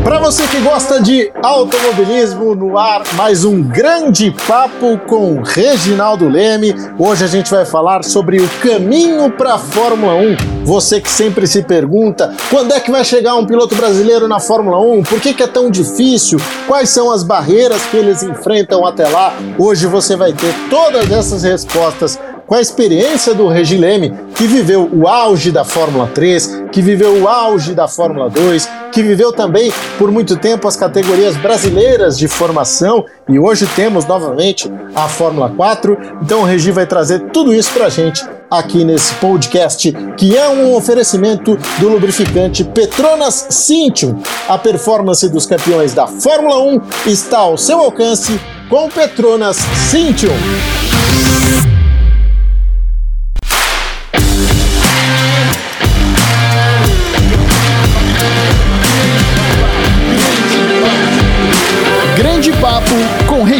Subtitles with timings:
[0.00, 6.74] Para você que gosta de automobilismo no ar, mais um grande papo com Reginaldo Leme.
[6.98, 10.64] Hoje a gente vai falar sobre o caminho para a Fórmula 1.
[10.64, 14.80] Você que sempre se pergunta quando é que vai chegar um piloto brasileiro na Fórmula
[14.80, 15.04] 1?
[15.04, 16.40] Por que, que é tão difícil?
[16.66, 19.34] Quais são as barreiras que eles enfrentam até lá?
[19.56, 22.18] Hoje você vai ter todas essas respostas
[22.52, 27.22] com a experiência do Regi Leme, que viveu o auge da Fórmula 3, que viveu
[27.22, 32.28] o auge da Fórmula 2, que viveu também por muito tempo as categorias brasileiras de
[32.28, 35.96] formação e hoje temos novamente a Fórmula 4.
[36.20, 40.74] Então o Regi vai trazer tudo isso pra gente aqui nesse podcast, que é um
[40.74, 44.20] oferecimento do lubrificante Petronas Cintium.
[44.46, 48.38] A performance dos campeões da Fórmula 1 está ao seu alcance
[48.68, 49.56] com Petronas
[49.90, 50.91] Cintium.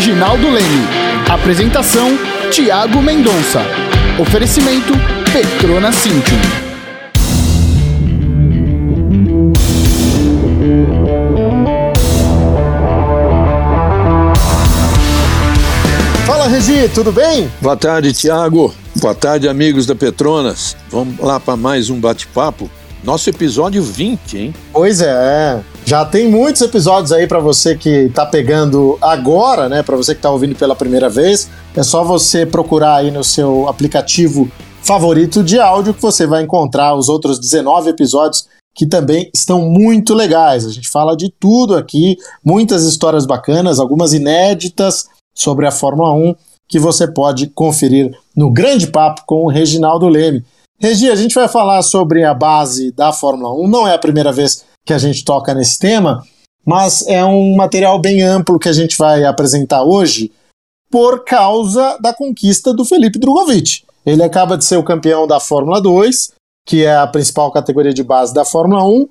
[0.04, 0.84] Reginaldo Leme.
[1.30, 2.18] Apresentação:
[2.50, 3.60] Tiago Mendonça.
[4.18, 4.92] Oferecimento:
[5.32, 6.38] Petrona Cintium.
[16.26, 17.48] Fala Regi, tudo bem?
[17.60, 18.74] Boa tarde, Tiago.
[18.96, 20.76] Boa tarde, amigos da Petronas.
[20.90, 22.68] Vamos lá para mais um bate-papo.
[23.04, 24.54] Nosso episódio 20, hein?
[24.72, 25.62] Pois é,
[25.92, 29.82] já tem muitos episódios aí para você que tá pegando agora, né?
[29.82, 33.68] Para você que tá ouvindo pela primeira vez, é só você procurar aí no seu
[33.68, 34.50] aplicativo
[34.82, 40.14] favorito de áudio que você vai encontrar os outros 19 episódios que também estão muito
[40.14, 40.64] legais.
[40.64, 46.34] A gente fala de tudo aqui, muitas histórias bacanas, algumas inéditas sobre a Fórmula 1
[46.70, 50.42] que você pode conferir no Grande Papo com o Reginaldo Leme.
[50.80, 53.68] Regi, a gente vai falar sobre a base da Fórmula 1.
[53.68, 56.22] Não é a primeira vez que a gente toca nesse tema,
[56.66, 60.32] mas é um material bem amplo que a gente vai apresentar hoje
[60.90, 63.84] por causa da conquista do Felipe Drogovic.
[64.04, 66.32] Ele acaba de ser o campeão da Fórmula 2,
[66.66, 69.08] que é a principal categoria de base da Fórmula 1,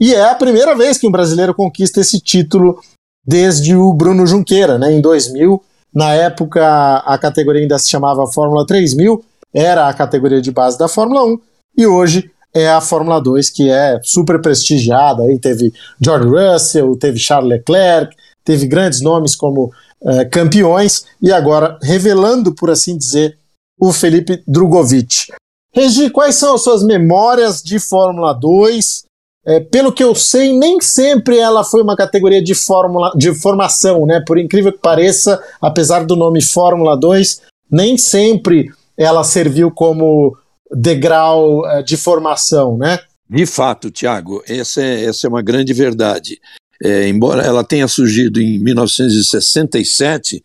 [0.00, 2.80] e é a primeira vez que um brasileiro conquista esse título
[3.26, 5.62] desde o Bruno Junqueira, né, em 2000.
[5.94, 10.88] Na época, a categoria ainda se chamava Fórmula 3000, era a categoria de base da
[10.88, 11.38] Fórmula 1
[11.78, 15.24] e hoje é a Fórmula 2 que é super prestigiada.
[15.24, 21.76] Aí teve George Russell, teve Charles Leclerc, teve grandes nomes como uh, campeões e agora
[21.82, 23.36] revelando, por assim dizer,
[23.80, 25.32] o Felipe Drogovic.
[25.74, 29.04] Regi, quais são as suas memórias de Fórmula 2?
[29.46, 34.06] É, pelo que eu sei, nem sempre ela foi uma categoria de, fórmula, de formação,
[34.06, 34.22] né?
[34.26, 40.34] Por incrível que pareça, apesar do nome Fórmula 2, nem sempre ela serviu como
[40.70, 42.98] degrau eh, de formação, né?
[43.28, 46.40] De fato, Tiago, essa é, essa é uma grande verdade.
[46.82, 50.42] É, embora ela tenha surgido em 1967,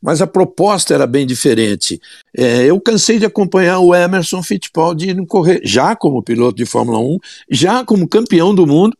[0.00, 2.00] mas a proposta era bem diferente.
[2.36, 6.98] É, eu cansei de acompanhar o Emerson Fittipaldi indo correr, já como piloto de Fórmula
[6.98, 7.18] 1,
[7.50, 8.96] já como campeão do mundo,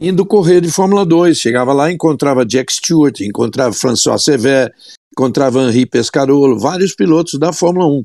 [0.00, 1.36] indo correr de Fórmula 2.
[1.36, 4.72] Chegava lá, encontrava Jack Stewart, encontrava François Sever,
[5.12, 8.04] encontrava Henri Pescarolo, vários pilotos da Fórmula 1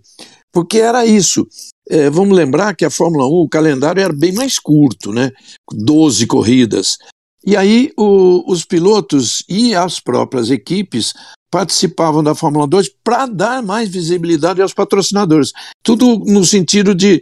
[0.51, 1.47] porque era isso.
[1.89, 5.31] É, vamos lembrar que a Fórmula 1, o calendário era bem mais curto, né?
[5.71, 6.97] 12 corridas.
[7.45, 11.13] E aí o, os pilotos e as próprias equipes
[11.51, 15.51] participavam da Fórmula 2 para dar mais visibilidade aos patrocinadores.
[15.83, 17.21] Tudo no sentido de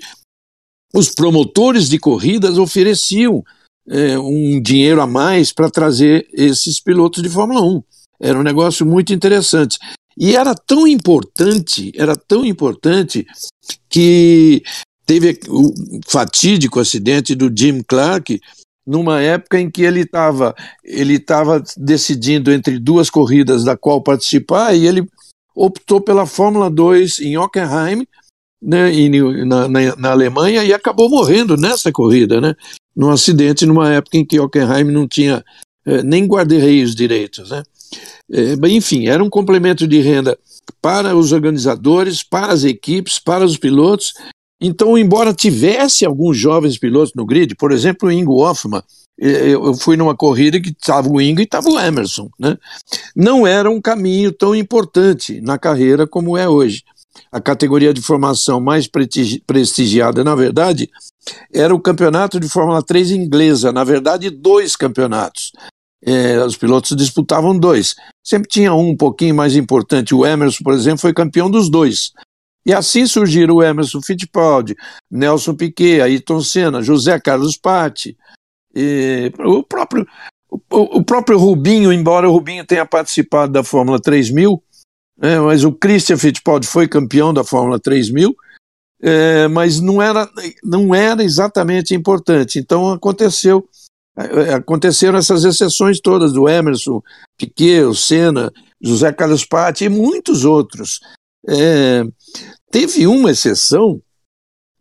[0.94, 3.44] os promotores de corridas ofereciam
[3.88, 7.84] é, um dinheiro a mais para trazer esses pilotos de Fórmula 1.
[8.22, 9.80] Era um negócio muito interessante.
[10.20, 13.26] E era tão importante, era tão importante
[13.90, 14.62] que
[15.06, 15.74] teve o
[16.06, 18.38] fatídico acidente do Jim Clark
[18.86, 20.54] numa época em que ele estava
[20.84, 25.08] ele estava decidindo entre duas corridas da qual participar e ele
[25.56, 28.06] optou pela Fórmula 2 em Hockenheim,
[28.62, 28.92] né,
[29.46, 32.56] na, na, na, Alemanha e acabou morrendo nessa corrida, né,
[32.96, 35.44] num acidente numa época em que Hockenheim não tinha
[35.86, 37.64] eh, nem guarda-reios direitos, né.
[38.32, 40.38] É, enfim, era um complemento de renda
[40.82, 44.14] para os organizadores, para as equipes, para os pilotos.
[44.62, 48.84] Então, embora tivesse alguns jovens pilotos no grid, por exemplo, o Ingo Hoffman,
[49.20, 52.58] é, eu fui numa corrida que estava o Ingo e estava o Emerson, né?
[53.16, 56.84] Não era um caminho tão importante na carreira como é hoje.
[57.32, 60.90] A categoria de formação mais prestigiada, na verdade,
[61.54, 65.52] era o campeonato de Fórmula 3 inglesa, na verdade, dois campeonatos
[66.06, 67.96] é, os pilotos disputavam dois.
[68.24, 70.16] Sempre tinha um um pouquinho mais importante.
[70.16, 72.12] O Emerson, por exemplo, foi campeão dos dois.
[72.66, 74.76] E assim surgiram o Emerson Fittipaldi,
[75.10, 78.18] Nelson Piquet, Ayrton Senna, José Carlos Patti,
[79.40, 80.06] o próprio
[80.52, 84.62] o, o, próprio Rubinho, embora o Rubinho tenha participado da Fórmula 3000,
[85.22, 88.34] né, mas o Christian Fittipaldi foi campeão da Fórmula 3000,
[89.02, 90.30] é, mas não era,
[90.64, 92.58] não era exatamente importante.
[92.58, 93.68] Então aconteceu,
[94.18, 97.02] é, aconteceram essas exceções todas do Emerson,
[97.38, 98.52] Piquet, o Senna,
[98.82, 101.00] José Carlos Patti e muitos outros.
[101.48, 102.04] É,
[102.72, 104.02] teve uma exceção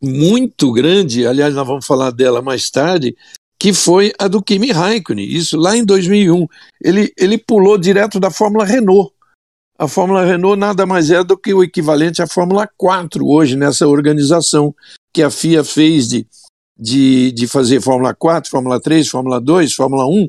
[0.01, 3.17] muito grande, aliás, nós vamos falar dela mais tarde,
[3.59, 6.47] que foi a do Kimi Raikkonen, isso lá em 2001.
[6.81, 9.13] Ele, ele pulou direto da Fórmula Renault.
[9.79, 13.87] A Fórmula Renault nada mais é do que o equivalente à Fórmula 4 hoje nessa
[13.87, 14.75] organização
[15.13, 16.27] que a FIA fez de,
[16.77, 20.29] de, de fazer Fórmula 4, Fórmula 3, Fórmula 2, Fórmula 1,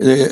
[0.00, 0.28] é,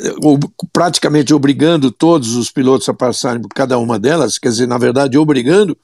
[0.72, 5.18] praticamente obrigando todos os pilotos a passarem por cada uma delas, quer dizer, na verdade,
[5.18, 5.76] obrigando,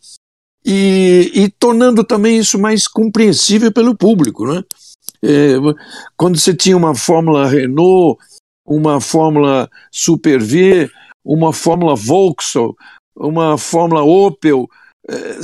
[0.64, 4.46] e, e tornando também isso mais compreensível pelo público.
[4.46, 4.62] Né?
[5.22, 5.54] É,
[6.16, 8.22] quando você tinha uma Fórmula Renault,
[8.64, 10.88] uma Fórmula Super V,
[11.24, 12.76] uma Fórmula Vauxhall,
[13.16, 14.68] uma Fórmula Opel,
[15.08, 15.40] é,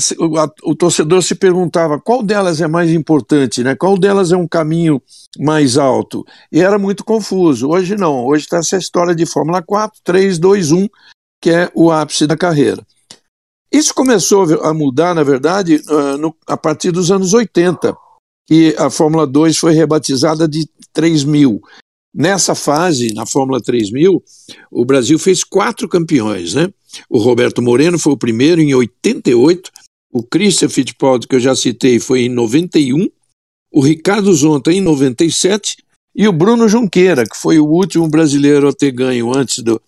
[0.64, 3.74] o, torcedor se perguntava qual delas é mais importante, né?
[3.74, 5.02] qual delas é um caminho
[5.38, 6.24] mais alto.
[6.52, 7.68] E era muito confuso.
[7.68, 10.88] Hoje não, hoje está essa história de Fórmula 4, 3, 2, 1,
[11.40, 12.84] que é o ápice da carreira.
[13.72, 15.82] Isso começou a mudar, na verdade,
[16.46, 17.96] a partir dos anos 80,
[18.46, 21.60] que a Fórmula 2 foi rebatizada de 3000.
[22.16, 24.24] Nessa fase, na Fórmula 3000,
[24.70, 26.72] o Brasil fez quatro campeões, né?
[27.10, 29.70] O Roberto Moreno foi o primeiro em 88,
[30.10, 33.06] o Christian Fittipaldi, que eu já citei, foi em 91,
[33.70, 35.76] o Ricardo Zonta em 97
[36.14, 39.78] e o Bruno Junqueira, que foi o último brasileiro a ter ganho antes, do,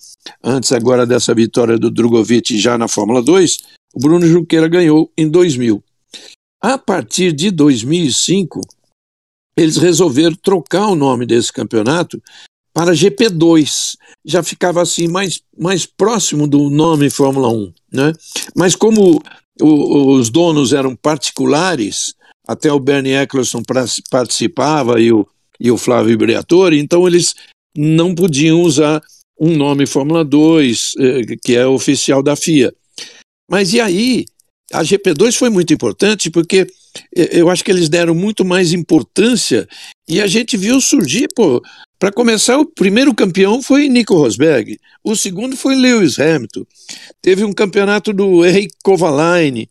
[0.44, 3.56] antes agora dessa vitória do Drogovic já na Fórmula 2,
[3.94, 5.82] o Bruno Junqueira ganhou em 2000.
[6.60, 8.60] A partir de 2005,
[9.58, 12.22] eles resolveram trocar o nome desse campeonato
[12.72, 13.96] para GP2.
[14.24, 17.72] Já ficava assim mais, mais próximo do nome Fórmula 1.
[17.92, 18.12] Né?
[18.54, 19.20] Mas como
[19.60, 22.14] o, os donos eram particulares,
[22.46, 23.62] até o Bernie Eccleston
[24.10, 25.26] participava e o
[25.60, 27.34] e o Flávio Briatore, então eles
[27.76, 29.02] não podiam usar
[29.40, 32.72] um nome Fórmula 2, eh, que é oficial da FIA.
[33.50, 34.24] Mas e aí?
[34.72, 36.66] A GP2 foi muito importante porque
[37.16, 39.66] eh, eu acho que eles deram muito mais importância
[40.06, 41.62] e a gente viu surgir, pô,
[41.98, 46.64] para começar, o primeiro campeão foi Nico Rosberg, o segundo foi Lewis Hamilton.
[47.20, 49.68] Teve um campeonato do Henrique Kovalainen.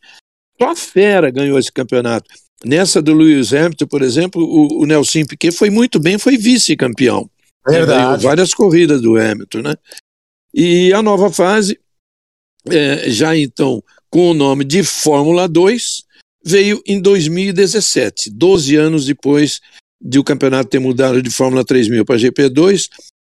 [0.59, 2.27] Só a Fera ganhou esse campeonato.
[2.65, 7.29] Nessa do Lewis Hamilton, por exemplo, o, o Nelson Piquet foi muito bem, foi vice-campeão.
[7.65, 8.23] Verdade.
[8.23, 9.75] várias corridas do Hamilton, né?
[10.53, 11.79] E a nova fase,
[12.67, 16.03] é, já então com o nome de Fórmula 2,
[16.43, 19.59] veio em 2017, 12 anos depois
[20.01, 22.87] de o campeonato ter mudado de Fórmula 3000 para GP2,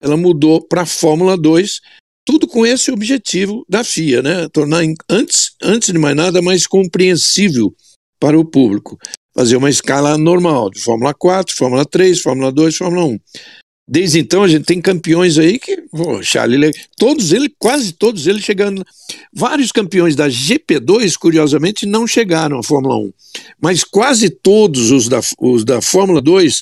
[0.02, 1.80] ela mudou para Fórmula 2,
[2.26, 4.48] tudo com esse objetivo da FIA, né?
[4.50, 7.76] Tornar antes, antes de mais nada mais compreensível
[8.20, 8.98] para o público.
[9.34, 13.20] Fazer uma escala normal, de Fórmula 4, Fórmula 3, Fórmula 2, Fórmula 1.
[13.88, 18.44] Desde então a gente tem campeões aí que, oh, Charlie, todos eles, quase todos eles
[18.44, 18.86] chegando.
[19.34, 23.14] Vários campeões da GP2, curiosamente, não chegaram à Fórmula 1.
[23.62, 26.62] Mas quase todos os da, os da Fórmula 2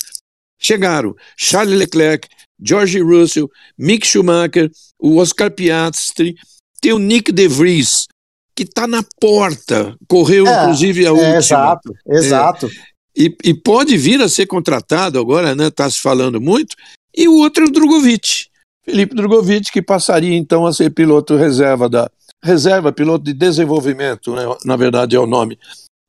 [0.60, 1.16] chegaram.
[1.38, 2.28] Charles Leclerc,
[2.62, 6.36] George Russell, Mick Schumacher, o Oscar Piastri,
[6.82, 8.08] tem o Nick De Vries,
[8.56, 11.38] que está na porta, correu é, inclusive a é, última.
[11.38, 12.66] Exato, exato.
[12.66, 15.68] É, e, e, pode vir a ser contratado agora, né?
[15.68, 16.76] Está se falando muito.
[17.16, 18.50] E o outro é o Drogovic,
[18.84, 22.10] Felipe Drogovic, que passaria então a ser piloto reserva da
[22.44, 24.44] reserva, piloto de desenvolvimento, né?
[24.66, 25.60] na verdade é o nome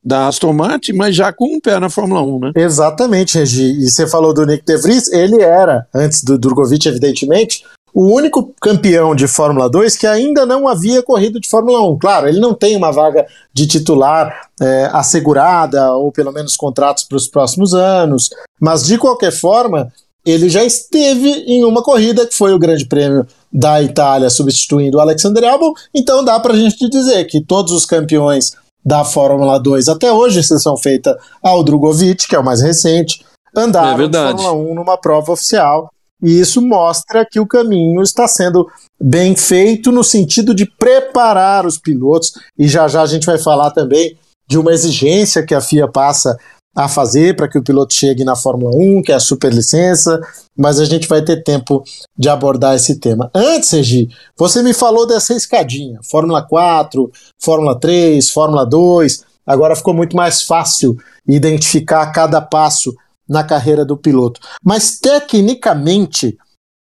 [0.03, 2.53] da Aston Martin, mas já com um pé na Fórmula 1, né?
[2.57, 3.79] Exatamente, Regi.
[3.81, 8.55] E você falou do Nick De Vries, ele era, antes do Drogovic, evidentemente, o único
[8.63, 11.99] campeão de Fórmula 2 que ainda não havia corrido de Fórmula 1.
[11.99, 17.17] Claro, ele não tem uma vaga de titular é, assegurada, ou pelo menos contratos para
[17.17, 19.93] os próximos anos, mas de qualquer forma,
[20.25, 25.01] ele já esteve em uma corrida que foi o Grande Prêmio da Itália, substituindo o
[25.01, 28.53] Alexander Albon, então dá para a gente dizer que todos os campeões
[28.85, 33.25] da Fórmula 2 até hoje, exceção feita ao Drogovic, que é o mais recente,
[33.57, 35.91] andaram é de Fórmula 1 numa prova oficial.
[36.23, 38.69] E isso mostra que o caminho está sendo
[39.03, 42.33] bem feito no sentido de preparar os pilotos.
[42.59, 46.37] E já já a gente vai falar também de uma exigência que a FIA passa
[46.75, 50.21] a fazer para que o piloto chegue na Fórmula 1, que é a superlicença,
[50.57, 51.83] mas a gente vai ter tempo
[52.17, 53.31] de abordar esse tema.
[53.35, 57.11] Antes, Regi, você me falou dessa escadinha, Fórmula 4,
[57.41, 60.97] Fórmula 3, Fórmula 2, agora ficou muito mais fácil
[61.27, 62.95] identificar cada passo
[63.29, 64.41] na carreira do piloto.
[64.65, 66.37] Mas tecnicamente,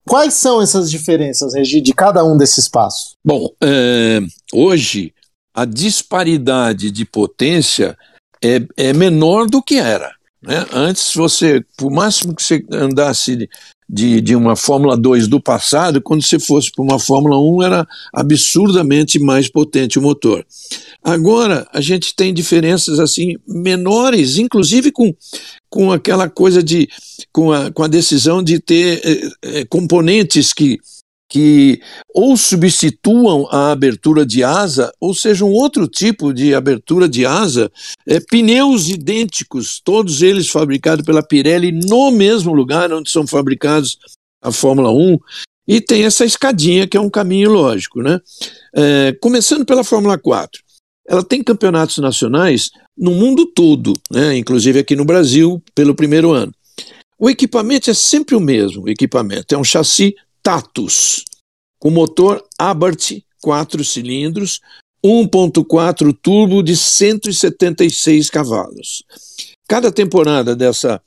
[0.08, 3.16] Quais são essas diferenças, Regi, de cada um desses passos?
[3.26, 4.22] Bom, é,
[4.54, 5.14] hoje
[5.54, 7.98] a disparidade de potência
[8.44, 10.12] é, é menor do que era.
[10.42, 10.66] Né?
[10.72, 13.50] Antes, você, por máximo que você andasse
[13.90, 17.88] de, de uma Fórmula 2 do passado, quando você fosse para uma Fórmula 1 era
[18.14, 20.46] absurdamente mais potente o motor.
[21.02, 25.16] Agora a gente tem diferenças assim menores, inclusive com,
[25.70, 26.90] com aquela coisa de
[27.32, 30.80] com a, com a decisão de ter é, é, componentes que
[31.30, 31.82] que
[32.14, 37.72] ou substituam a abertura de asa, ou seja, um outro tipo de abertura de asa,
[38.08, 43.98] é, pneus idênticos, todos eles fabricados pela Pirelli no mesmo lugar onde são fabricados
[44.42, 45.18] a Fórmula 1,
[45.68, 48.02] e tem essa escadinha que é um caminho lógico.
[48.02, 48.22] Né?
[48.74, 50.62] É, começando pela Fórmula 4,
[51.08, 54.38] ela tem campeonatos nacionais no mundo todo, né?
[54.38, 56.54] inclusive aqui no Brasil, pelo primeiro ano.
[57.20, 60.16] O equipamento é sempre o mesmo, o equipamento é um chassi
[60.48, 61.26] Tatus,
[61.78, 64.62] com motor Abarth 4 cilindros,
[65.04, 69.04] 1.4 turbo de 176 cavalos.
[69.68, 71.02] Cada temporada dessa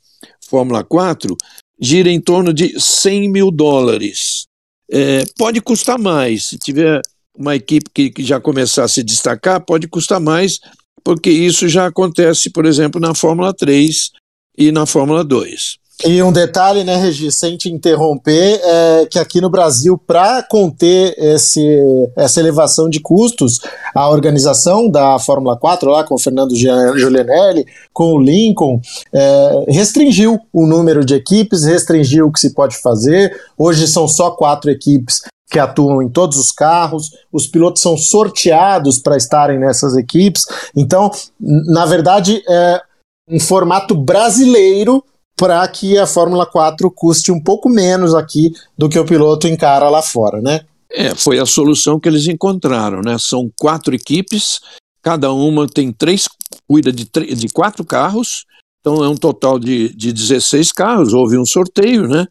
[0.47, 1.35] Fórmula 4
[1.79, 4.45] gira em torno de 100 mil dólares.
[4.91, 7.01] É, pode custar mais, se tiver
[7.35, 10.59] uma equipe que, que já começar a se destacar, pode custar mais,
[11.03, 14.11] porque isso já acontece, por exemplo, na Fórmula 3
[14.55, 15.80] e na Fórmula 2.
[16.05, 21.13] E um detalhe, né, Regi, sem te interromper, é que aqui no Brasil, para conter
[21.17, 21.79] esse,
[22.15, 23.59] essa elevação de custos,
[23.93, 28.81] a organização da Fórmula 4, lá com o Fernando Giulianelli, com o Lincoln,
[29.13, 33.35] é, restringiu o número de equipes, restringiu o que se pode fazer.
[33.57, 38.97] Hoje são só quatro equipes que atuam em todos os carros, os pilotos são sorteados
[38.99, 40.45] para estarem nessas equipes.
[40.75, 42.81] Então, na verdade, é
[43.29, 45.03] um formato brasileiro
[45.41, 49.89] para que a Fórmula 4 custe um pouco menos aqui do que o piloto encara
[49.89, 50.61] lá fora, né?
[50.91, 53.17] É, foi a solução que eles encontraram, né?
[53.17, 54.59] São quatro equipes,
[55.01, 56.29] cada uma tem três,
[56.67, 58.45] cuida de, de quatro carros,
[58.79, 61.11] então é um total de, de 16 carros.
[61.11, 62.27] Houve um sorteio, né?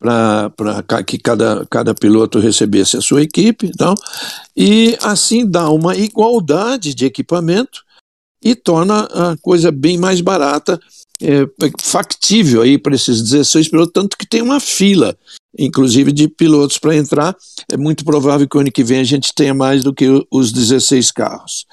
[0.00, 3.94] Para que cada, cada piloto recebesse a sua equipe, então,
[4.56, 7.84] e assim dá uma igualdade de equipamento
[8.42, 10.80] e torna a coisa bem mais barata
[11.22, 11.46] é,
[11.80, 15.16] factível aí para esses 16 pilotos, tanto que tem uma fila,
[15.58, 17.36] inclusive de pilotos para entrar.
[17.70, 20.52] É muito provável que o ano que vem a gente tenha mais do que os
[20.52, 21.66] 16 carros.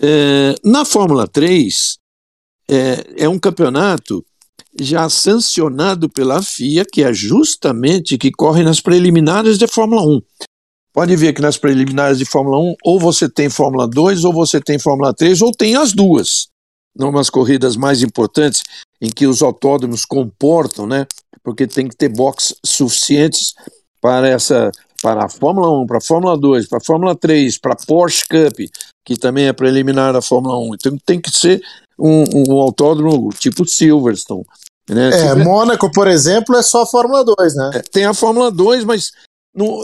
[0.00, 1.98] É, na Fórmula 3,
[2.68, 4.24] é, é um campeonato
[4.80, 10.22] já sancionado pela FIA, que é justamente que corre nas preliminares de Fórmula 1.
[10.98, 14.60] Pode ver que nas preliminares de Fórmula 1, ou você tem Fórmula 2, ou você
[14.60, 16.48] tem Fórmula 3, ou tem as duas
[16.98, 18.64] numas corridas mais importantes
[19.00, 21.06] em que os autódromos comportam, né?
[21.44, 23.54] Porque tem que ter boxes suficientes
[24.00, 27.74] para essa para a Fórmula 1, para a Fórmula 2, para a Fórmula 3, para
[27.74, 28.58] a Porsche Cup,
[29.06, 30.74] que também é preliminar da Fórmula 1.
[30.74, 31.62] Então tem que ser
[31.96, 34.44] um, um autódromo tipo Silverstone.
[34.90, 35.10] Né?
[35.10, 37.70] É, Mônaco, por exemplo, é só a Fórmula 2, né?
[37.74, 39.12] É, tem a Fórmula 2, mas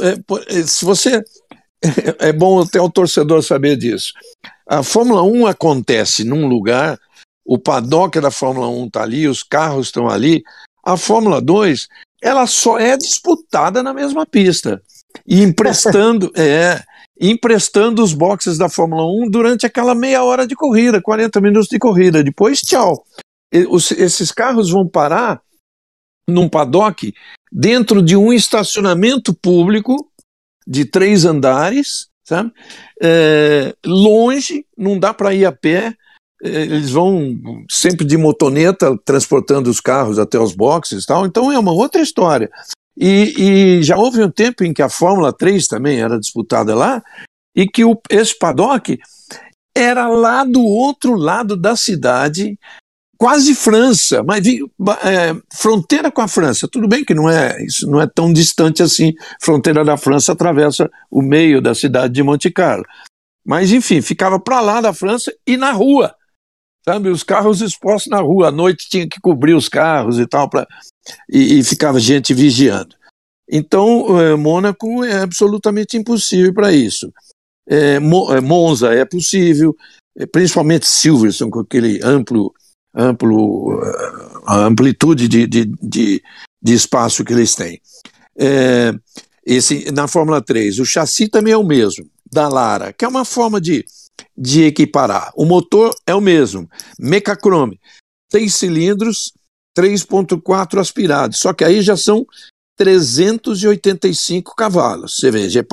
[0.02, 1.23] é, é, se você.
[2.18, 4.14] É bom até o torcedor saber disso.
[4.66, 6.99] A Fórmula 1 acontece num lugar,
[7.44, 10.42] o paddock da Fórmula 1 está ali, os carros estão ali.
[10.83, 11.87] A Fórmula 2,
[12.23, 14.83] ela só é disputada na mesma pista.
[15.26, 16.83] E emprestando, é,
[17.21, 21.78] emprestando os boxes da Fórmula 1 durante aquela meia hora de corrida, 40 minutos de
[21.78, 22.25] corrida.
[22.25, 23.04] Depois, tchau.
[23.52, 25.42] E, os, esses carros vão parar
[26.28, 27.12] num paddock
[27.52, 30.11] dentro de um estacionamento público
[30.66, 32.52] de três andares, sabe?
[33.00, 35.95] É, longe, não dá para ir a pé.
[36.43, 37.38] É, eles vão
[37.71, 41.26] sempre de motoneta transportando os carros até os boxes e tal.
[41.26, 42.50] Então é uma outra história.
[42.97, 43.35] E,
[43.78, 47.02] e, já houve um tempo em que a Fórmula 3 também era disputada lá,
[47.54, 48.99] e que o, esse paddock
[49.76, 52.59] era lá do outro lado da cidade,
[53.18, 56.68] quase França, mas é, fronteira com a França.
[56.68, 59.12] Tudo bem que não é isso não é tão distante assim.
[59.40, 62.85] Fronteira da França atravessa o meio da cidade de Monte Carlo.
[63.44, 66.14] Mas enfim, ficava para lá da França e na rua,
[66.85, 67.09] sabe?
[67.09, 68.49] Os carros expostos na rua.
[68.49, 70.66] À noite tinha que cobrir os carros e tal, pra,
[71.30, 72.97] e, e ficava gente vigiando.
[73.49, 77.12] Então, é, Mônaco é absolutamente impossível para isso.
[77.68, 79.76] É, é, Monza é possível,
[80.16, 82.54] é, principalmente Silverstone, com aquele amplo
[82.94, 83.80] amplo,
[84.46, 86.22] a amplitude de, de, de,
[86.62, 87.80] de espaço que eles têm.
[88.36, 88.94] É,
[89.44, 93.24] esse, na Fórmula 3, o chassi também é o mesmo, da Lara, que é uma
[93.24, 93.84] forma de,
[94.36, 95.32] de equiparar.
[95.36, 97.78] O motor é o mesmo, Mecachrome,
[98.30, 99.32] seis cilindros,
[99.76, 102.24] 3.4 aspirados, só que aí já são
[102.76, 105.16] 385 cavalos.
[105.16, 105.66] Você veja,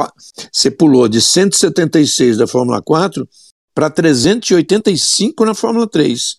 [0.51, 3.27] você pulou de 176 da Fórmula 4
[3.73, 6.37] para 385 na Fórmula 3.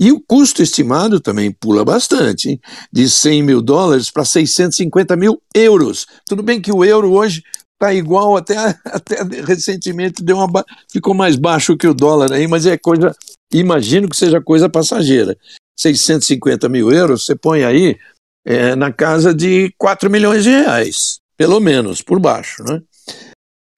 [0.00, 2.60] E o custo estimado também pula bastante, hein?
[2.90, 6.06] de 100 mil dólares para 650 mil euros.
[6.24, 11.36] Tudo bem que o euro hoje está igual, até, até recentemente deu uma, ficou mais
[11.36, 13.14] baixo que o dólar aí, mas é coisa,
[13.52, 15.36] imagino que seja coisa passageira.
[15.78, 17.98] 650 mil euros, você põe aí
[18.46, 22.62] é, na casa de 4 milhões de reais, pelo menos, por baixo.
[22.64, 22.80] Né?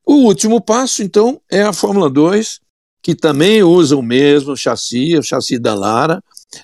[0.06, 2.60] O último passo, então, é a Fórmula 2,
[3.02, 6.22] que também usa o mesmo chassi, o chassi da Lara,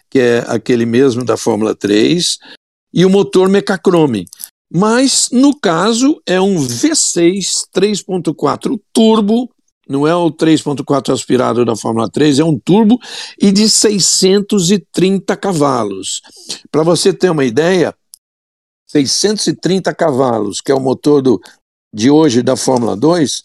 [0.08, 2.38] que é aquele mesmo da Fórmula 3,
[2.94, 4.26] e o motor Mecachrome.
[4.72, 9.50] Mas, no caso, é um V6 3.4 turbo,
[9.88, 12.98] não é o 3.4 aspirado da Fórmula 3, é um turbo
[13.40, 16.20] e de 630 cavalos.
[16.70, 17.94] Para você ter uma ideia,
[18.86, 21.40] 630 cavalos, que é o motor do,
[21.92, 23.42] de hoje da Fórmula 2,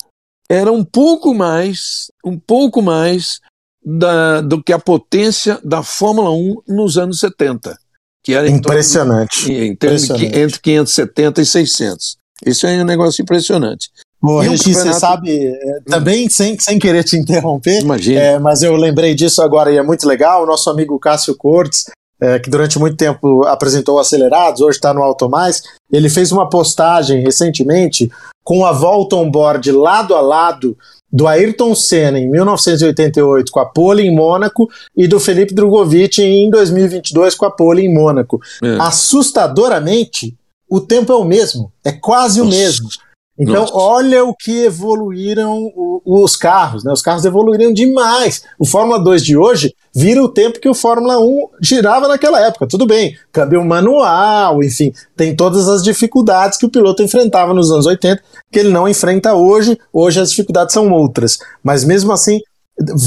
[0.50, 3.40] era um pouco mais, um pouco mais
[3.84, 7.78] da, do que a potência da Fórmula 1 nos anos 70.
[8.24, 9.52] Que era impressionante.
[9.52, 10.30] Em, impressionante.
[10.30, 12.18] De, entre 570 e 600.
[12.46, 13.90] Isso é um negócio impressionante.
[14.22, 14.94] Bom, Regi, campeonato...
[14.94, 18.20] você sabe, é, também sem, sem querer te interromper, Imagina.
[18.22, 20.44] É, mas eu lembrei disso agora e é muito legal.
[20.44, 21.90] O nosso amigo Cássio Cortes,
[22.22, 27.22] é, que durante muito tempo apresentou Acelerados, hoje está no Automais, ele fez uma postagem
[27.22, 28.10] recentemente
[28.44, 30.78] com a volta on board lado a lado
[31.12, 36.50] do Ayrton Senna em 1988 com a pole em Mônaco e do Felipe Drogovic em
[36.50, 38.42] 2022 com a pole em Mônaco.
[38.64, 38.78] É.
[38.80, 40.36] Assustadoramente,
[40.68, 42.50] o tempo é o mesmo, é quase Nossa.
[42.50, 42.90] o mesmo.
[43.38, 43.74] Então, Nossa.
[43.76, 45.72] olha o que evoluíram
[46.06, 46.92] os carros, né?
[46.92, 48.44] Os carros evoluíram demais.
[48.60, 52.68] O Fórmula 2 de hoje vira o tempo que o Fórmula 1 girava naquela época.
[52.68, 57.88] Tudo bem, câmbio manual, enfim, tem todas as dificuldades que o piloto enfrentava nos anos
[57.88, 58.22] 80,
[58.52, 59.80] que ele não enfrenta hoje.
[59.92, 61.40] Hoje as dificuldades são outras.
[61.64, 62.40] Mas mesmo assim,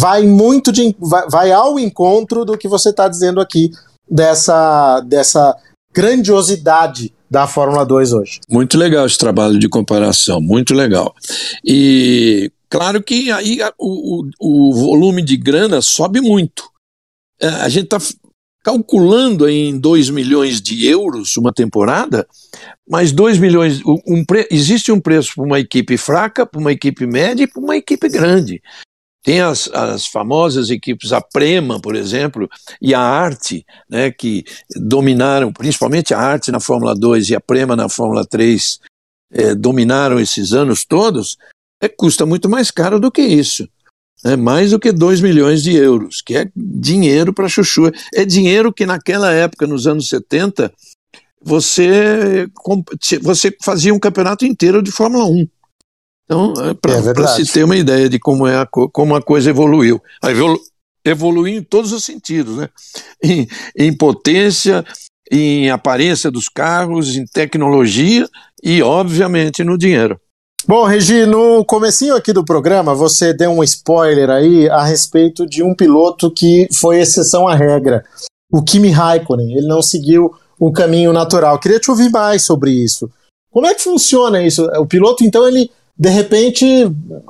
[0.00, 3.70] vai muito de, vai, vai ao encontro do que você está dizendo aqui
[4.10, 5.56] dessa, dessa
[5.96, 8.40] grandiosidade da Fórmula 2 hoje.
[8.50, 11.14] Muito legal esse trabalho de comparação, muito legal.
[11.64, 16.70] E claro que aí o, o, o volume de grana sobe muito.
[17.40, 17.98] É, a gente está
[18.62, 22.26] calculando em 2 milhões de euros uma temporada,
[22.86, 23.80] mas 2 milhões.
[23.86, 27.76] Um, existe um preço para uma equipe fraca, para uma equipe média e para uma
[27.76, 28.60] equipe grande.
[29.26, 32.48] Tem as, as famosas equipes, a Prema, por exemplo,
[32.80, 34.44] e a Arte, né, que
[34.76, 38.78] dominaram, principalmente a Arte na Fórmula 2 e a Prema na Fórmula 3,
[39.32, 41.36] é, dominaram esses anos todos,
[41.82, 43.68] é, custa muito mais caro do que isso.
[44.24, 47.90] É mais do que 2 milhões de euros, que é dinheiro para chuchu.
[48.14, 50.72] É dinheiro que naquela época, nos anos 70,
[51.42, 52.48] você,
[53.20, 55.48] você fazia um campeonato inteiro de Fórmula 1.
[56.26, 59.48] Então, é para é se ter uma ideia de como, é a, como a coisa
[59.48, 60.02] evoluiu.
[60.20, 60.58] A evolu
[61.04, 62.68] evoluiu em todos os sentidos, né?
[63.22, 64.84] Em, em potência,
[65.30, 68.28] em aparência dos carros, em tecnologia
[68.62, 70.20] e, obviamente, no dinheiro.
[70.68, 75.62] Bom, Regi, no comecinho aqui do programa, você deu um spoiler aí a respeito de
[75.62, 78.04] um piloto que foi exceção à regra,
[78.52, 79.56] o Kimi Raikkonen.
[79.56, 81.58] Ele não seguiu o caminho natural.
[81.60, 83.08] Queria te ouvir mais sobre isso.
[83.50, 84.64] Como é que funciona isso?
[84.78, 86.64] O piloto, então, ele de repente,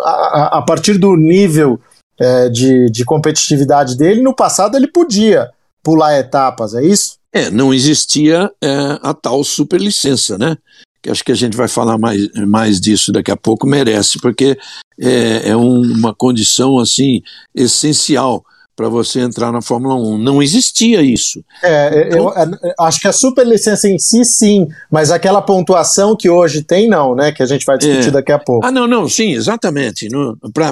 [0.00, 1.80] a, a partir do nível
[2.18, 5.50] é, de, de competitividade dele, no passado ele podia
[5.82, 7.16] pular etapas, é isso?
[7.32, 10.56] É, não existia é, a tal superlicença, né?
[11.00, 14.58] Que acho que a gente vai falar mais, mais disso daqui a pouco, merece, porque
[14.98, 17.22] é, é um, uma condição assim
[17.54, 18.44] essencial
[18.76, 20.18] para você entrar na Fórmula 1.
[20.18, 21.42] Não existia isso.
[21.62, 26.28] É, então, eu, eu, acho que a superlicença em si, sim, mas aquela pontuação que
[26.28, 27.32] hoje tem, não, né?
[27.32, 28.12] Que a gente vai discutir é.
[28.12, 28.66] daqui a pouco.
[28.66, 30.08] Ah, não, não, sim, exatamente.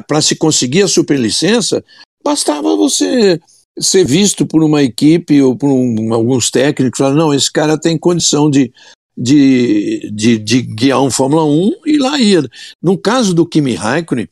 [0.06, 1.82] Para se conseguir a superlicença,
[2.22, 3.40] bastava você
[3.78, 7.98] ser visto por uma equipe ou por um, alguns técnicos, falar, não, esse cara tem
[7.98, 8.72] condição de,
[9.16, 12.42] de, de, de guiar um Fórmula 1 e lá ia.
[12.82, 14.28] No caso do Kimi Raikkonen,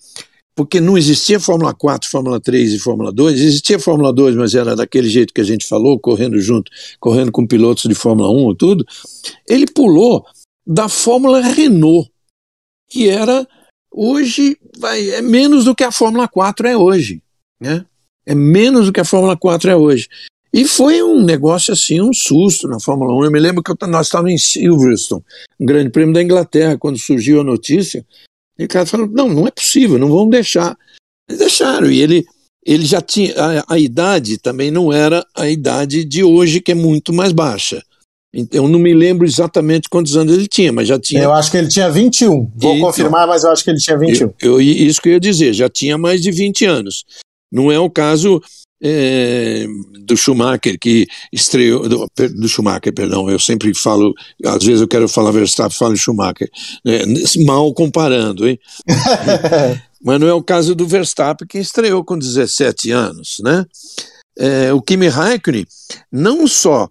[0.54, 4.76] porque não existia Fórmula 4, Fórmula 3 e Fórmula 2, existia Fórmula 2, mas era
[4.76, 8.56] daquele jeito que a gente falou, correndo junto, correndo com pilotos de Fórmula 1 e
[8.56, 8.86] tudo.
[9.48, 10.24] Ele pulou
[10.66, 12.10] da Fórmula Renault,
[12.90, 13.46] que era
[13.90, 17.22] hoje vai, é menos do que a Fórmula 4 é hoje,
[17.60, 17.84] né?
[18.24, 20.08] É menos do que a Fórmula 4 é hoje.
[20.54, 23.24] E foi um negócio assim, um susto na Fórmula 1.
[23.24, 25.24] Eu me lembro que nós estávamos em Silverstone,
[25.58, 28.06] um grande prêmio da Inglaterra, quando surgiu a notícia.
[28.62, 30.76] E o cara falou: não, não é possível, não vão deixar.
[31.28, 31.90] Eles deixaram.
[31.90, 32.24] E ele,
[32.64, 33.34] ele já tinha.
[33.36, 37.82] A, a idade também não era a idade de hoje, que é muito mais baixa.
[38.50, 41.22] Eu não me lembro exatamente quantos anos ele tinha, mas já tinha.
[41.22, 42.50] Eu acho que ele tinha 21.
[42.56, 44.32] Vou confirmar, mas eu acho que ele tinha 21.
[44.40, 47.04] Eu, eu, isso que eu ia dizer, já tinha mais de 20 anos.
[47.52, 48.40] Não é o caso
[48.82, 49.64] é,
[50.00, 51.88] do Schumacher, que estreou.
[51.88, 54.12] Do, do, Schumacher, perdão, eu sempre falo,
[54.44, 56.50] às vezes eu quero falar Verstappen, falo Schumacher.
[56.84, 57.04] É,
[57.44, 58.58] mal comparando, hein?
[60.02, 63.64] mas não é o caso do Verstappen, que estreou com 17 anos, né?
[64.36, 65.66] É, o Kimi Raikkonen,
[66.10, 66.88] não só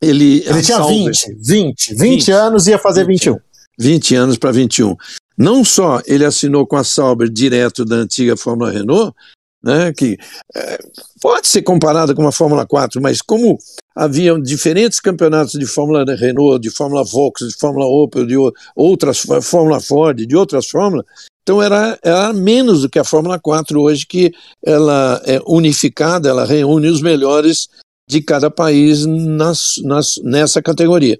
[0.00, 0.42] ele.
[0.46, 3.40] Ele tinha Sauber, 20, 20, 20, 20 anos e ia fazer 20, 21.
[3.78, 4.96] 20 anos para 21.
[5.36, 9.14] Não só ele assinou com a Sauber direto da antiga Fórmula Renault,
[9.62, 10.18] né, que
[10.54, 10.78] é,
[11.20, 13.58] pode ser comparada com uma Fórmula 4, mas como
[13.94, 18.36] haviam diferentes campeonatos de Fórmula Renault, de Fórmula Volkswagen, de Fórmula Opel, de
[18.74, 21.06] outras Fórmula Ford, de outras Fórmulas,
[21.42, 24.32] então era, era menos do que a Fórmula 4 hoje, que
[24.64, 27.68] ela é unificada, ela reúne os melhores
[28.08, 31.18] de cada país nas, nas, nessa categoria.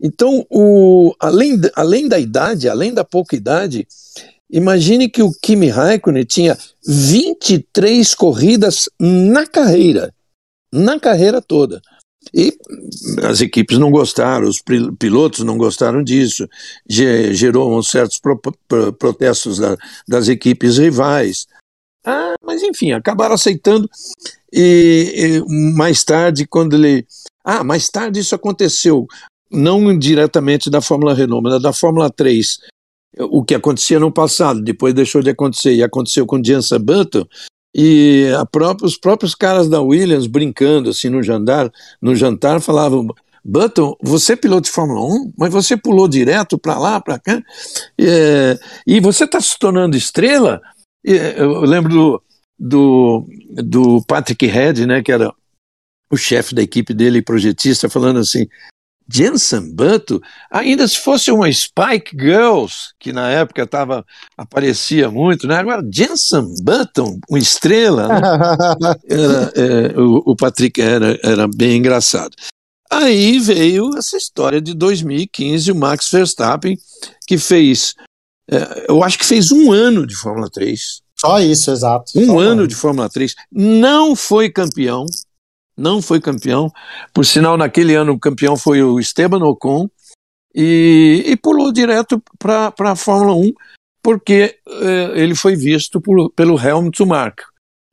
[0.00, 3.88] Então, o, além, além da idade, além da pouca idade,
[4.50, 6.56] imagine que o Kimi Raikkonen tinha
[6.86, 10.12] 23 corridas na carreira,
[10.72, 11.80] na carreira toda.
[12.34, 12.56] E
[13.22, 14.60] as equipes não gostaram, os
[14.98, 16.48] pilotos não gostaram disso,
[16.88, 19.76] gerou certos pro, pro, protestos da,
[20.08, 21.46] das equipes rivais.
[22.04, 23.88] Ah, mas enfim, acabaram aceitando.
[24.52, 27.06] E, e, mais tarde, quando ele.
[27.44, 29.06] Ah, mais tarde isso aconteceu,
[29.50, 32.58] não diretamente da Fórmula Renault, mas da Fórmula 3.
[33.18, 37.26] O que acontecia no passado, depois deixou de acontecer, e aconteceu com Jensen Button,
[37.74, 43.06] e própria, os próprios caras da Williams brincando assim no jantar, no jantar falavam:
[43.44, 47.42] Button, você é piloto de Fórmula 1, mas você pulou direto para lá, para cá,
[48.00, 50.60] é, e você está se tornando estrela?
[51.04, 52.22] eu lembro do,
[52.58, 53.26] do,
[53.62, 55.32] do Patrick Head, né, que era
[56.10, 58.46] o chefe da equipe dele, projetista, falando assim:
[59.08, 64.04] Jensen Button, ainda se fosse uma Spike Girls, que na época tava,
[64.36, 65.56] aparecia muito, né?
[65.56, 68.20] Agora, Jensen Button, uma estrela, né?
[69.08, 72.34] era, é, o, o, Patrick era, era bem engraçado.
[72.90, 76.78] Aí veio essa história de 2015, o Max Verstappen,
[77.26, 77.94] que fez,
[78.50, 82.12] é, eu acho que fez um ano de Fórmula 3, só isso, exato.
[82.14, 83.34] Um Só ano de Fórmula 3.
[83.50, 85.06] Não foi campeão.
[85.76, 86.70] Não foi campeão.
[87.12, 89.88] Por sinal, naquele ano o campeão foi o Esteban Ocon.
[90.54, 93.52] E, e pulou direto para a Fórmula 1,
[94.02, 97.42] porque eh, ele foi visto por, pelo Helmut Marko.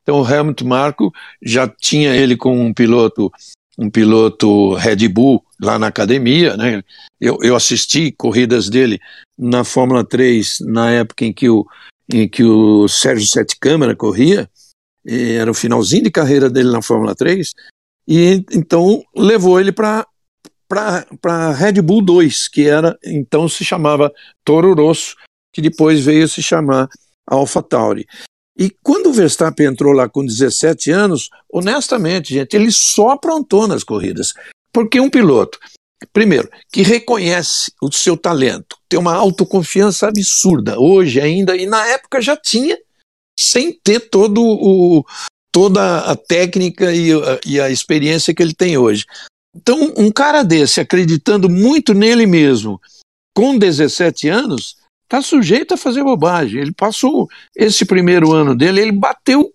[0.02, 3.30] Então o Helmut Marko já tinha ele com um piloto
[3.76, 6.82] um piloto Red Bull lá na academia, né?
[7.20, 9.00] Eu, eu assisti corridas dele
[9.36, 11.66] na Fórmula 3 na época em que o
[12.12, 14.48] em que o Sérgio Sete Câmara corria,
[15.06, 17.52] era o finalzinho de carreira dele na Fórmula 3,
[18.06, 20.06] e então levou ele para
[21.20, 24.12] para Red Bull 2, que era então se chamava
[24.44, 25.14] Toro Rosso,
[25.52, 26.88] que depois veio se chamar
[27.26, 28.06] Alpha Tauri.
[28.58, 33.84] E quando o Verstappen entrou lá com 17 anos, honestamente, gente, ele só aprontou nas
[33.84, 34.32] corridas.
[34.72, 35.58] Porque um piloto
[36.12, 42.20] primeiro, que reconhece o seu talento, tem uma autoconfiança absurda, hoje ainda, e na época
[42.20, 42.76] já tinha,
[43.38, 45.04] sem ter todo o,
[45.54, 49.06] toda a técnica e a, e a experiência que ele tem hoje.
[49.54, 52.80] Então, um cara desse, acreditando muito nele mesmo,
[53.32, 56.60] com 17 anos, está sujeito a fazer bobagem.
[56.60, 59.48] Ele passou esse primeiro ano dele, ele bateu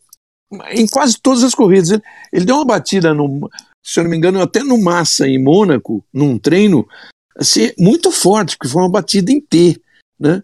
[0.71, 1.91] em quase todas as corridas.
[1.91, 3.49] Ele, ele deu uma batida no,
[3.83, 6.87] se eu não me engano, até no Massa, em Mônaco, num treino,
[7.35, 9.81] assim, muito forte, porque foi uma batida em T.
[10.17, 10.41] Né?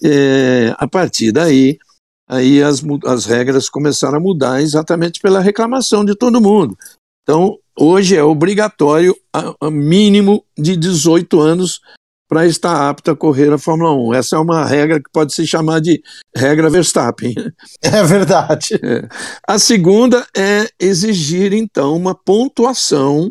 [0.00, 1.76] É, a partir daí,
[2.32, 6.74] aí as, as regras começaram a mudar exatamente pela reclamação de todo mundo.
[7.22, 11.80] Então, hoje é obrigatório a, a mínimo de 18 anos
[12.26, 14.14] para estar apto a correr a Fórmula 1.
[14.14, 16.02] Essa é uma regra que pode se chamar de
[16.34, 17.34] regra Verstappen.
[17.82, 18.80] É verdade.
[18.82, 19.06] É.
[19.46, 23.30] A segunda é exigir, então, uma pontuação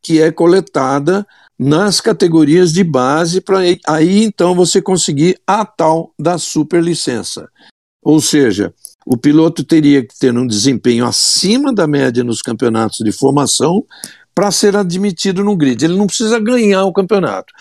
[0.00, 1.26] que é coletada
[1.58, 7.48] nas categorias de base, para aí então você conseguir a tal da superlicença.
[8.02, 8.72] Ou seja,
[9.06, 13.84] o piloto teria que ter um desempenho acima da média nos campeonatos de formação
[14.34, 15.84] para ser admitido no grid.
[15.84, 17.52] Ele não precisa ganhar o campeonato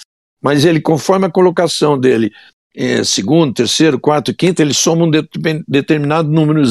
[0.42, 2.32] mas ele, conforme a colocação dele,
[2.76, 5.28] é, segundo, terceiro, quarto, quinto, ele soma um de,
[5.68, 6.62] determinado número,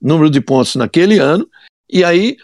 [0.00, 1.46] número de pontos naquele ano,
[1.88, 2.36] e aí,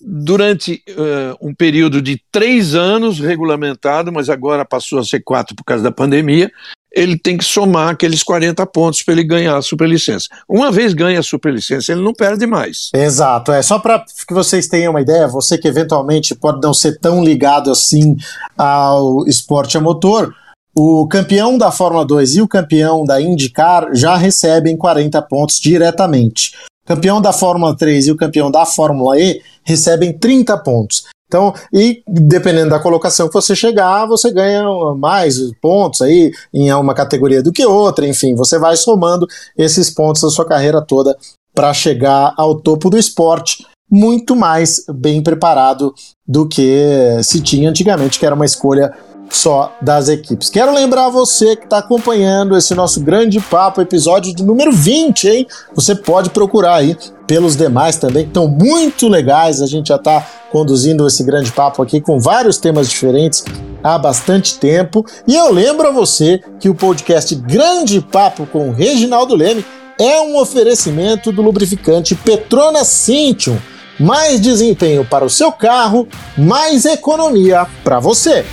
[0.00, 5.64] durante uh, um período de três anos regulamentado, mas agora passou a ser quatro por
[5.64, 6.50] causa da pandemia,
[6.92, 10.28] ele tem que somar aqueles 40 pontos para ele ganhar a superlicença.
[10.48, 12.90] Uma vez ganha a superlicença, ele não perde mais.
[12.94, 16.98] Exato, é só para que vocês tenham uma ideia, você que eventualmente pode não ser
[16.98, 18.16] tão ligado assim
[18.56, 20.34] ao esporte a motor,
[20.76, 26.52] o campeão da Fórmula 2 e o campeão da IndyCar já recebem 40 pontos diretamente.
[26.84, 31.04] O campeão da Fórmula 3 e o campeão da Fórmula E recebem 30 pontos.
[31.30, 34.64] Então, e dependendo da colocação que você chegar, você ganha
[34.96, 40.22] mais pontos aí em uma categoria do que outra, enfim, você vai somando esses pontos
[40.22, 41.16] da sua carreira toda
[41.54, 45.94] para chegar ao topo do esporte muito mais bem preparado
[46.26, 46.84] do que
[47.22, 48.92] se tinha antigamente, que era uma escolha
[49.36, 50.48] só das equipes.
[50.48, 55.46] Quero lembrar você que está acompanhando esse nosso grande papo, episódio de número 20, hein?
[55.74, 59.62] Você pode procurar aí pelos demais também, que estão muito legais.
[59.62, 63.44] A gente já está conduzindo esse grande papo aqui com vários temas diferentes
[63.82, 65.04] há bastante tempo.
[65.26, 69.64] E eu lembro a você que o podcast Grande Papo com Reginaldo Leme
[69.98, 73.58] é um oferecimento do lubrificante Petronas Cintium.
[73.98, 78.46] Mais desempenho para o seu carro, mais economia para você.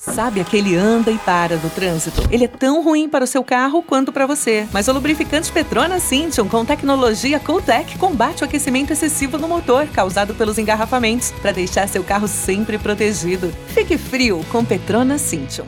[0.00, 2.26] Sabe aquele anda e para no trânsito?
[2.30, 4.66] Ele é tão ruim para o seu carro quanto para você.
[4.72, 10.34] Mas o lubrificante Petronas Cintium com tecnologia Cooltech combate o aquecimento excessivo no motor causado
[10.34, 13.52] pelos engarrafamentos para deixar seu carro sempre protegido.
[13.74, 15.66] Fique frio com Petronas Cintium.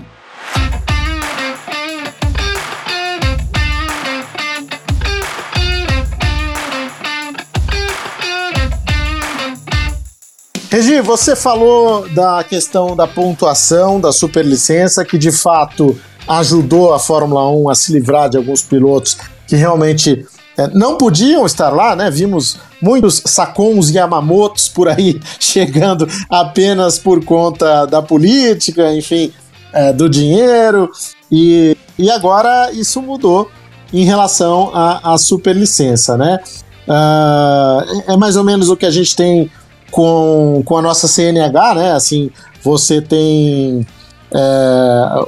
[10.72, 17.46] Regi, você falou da questão da pontuação da superlicença, que de fato ajudou a Fórmula
[17.50, 20.24] 1 a se livrar de alguns pilotos que realmente
[20.56, 22.11] é, não podiam estar lá, né?
[22.11, 29.30] Vimos muitos Sakons e Yamamotos por aí chegando apenas por conta da política, enfim,
[29.74, 30.90] é, do dinheiro.
[31.30, 33.50] E, e agora isso mudou
[33.92, 36.40] em relação à, à superlicença, né?
[36.88, 39.50] Uh, é mais ou menos o que a gente tem
[39.92, 41.92] com, com a nossa CNH, né?
[41.92, 42.31] Assim,
[42.64, 43.87] você tem.
[44.35, 45.26] É,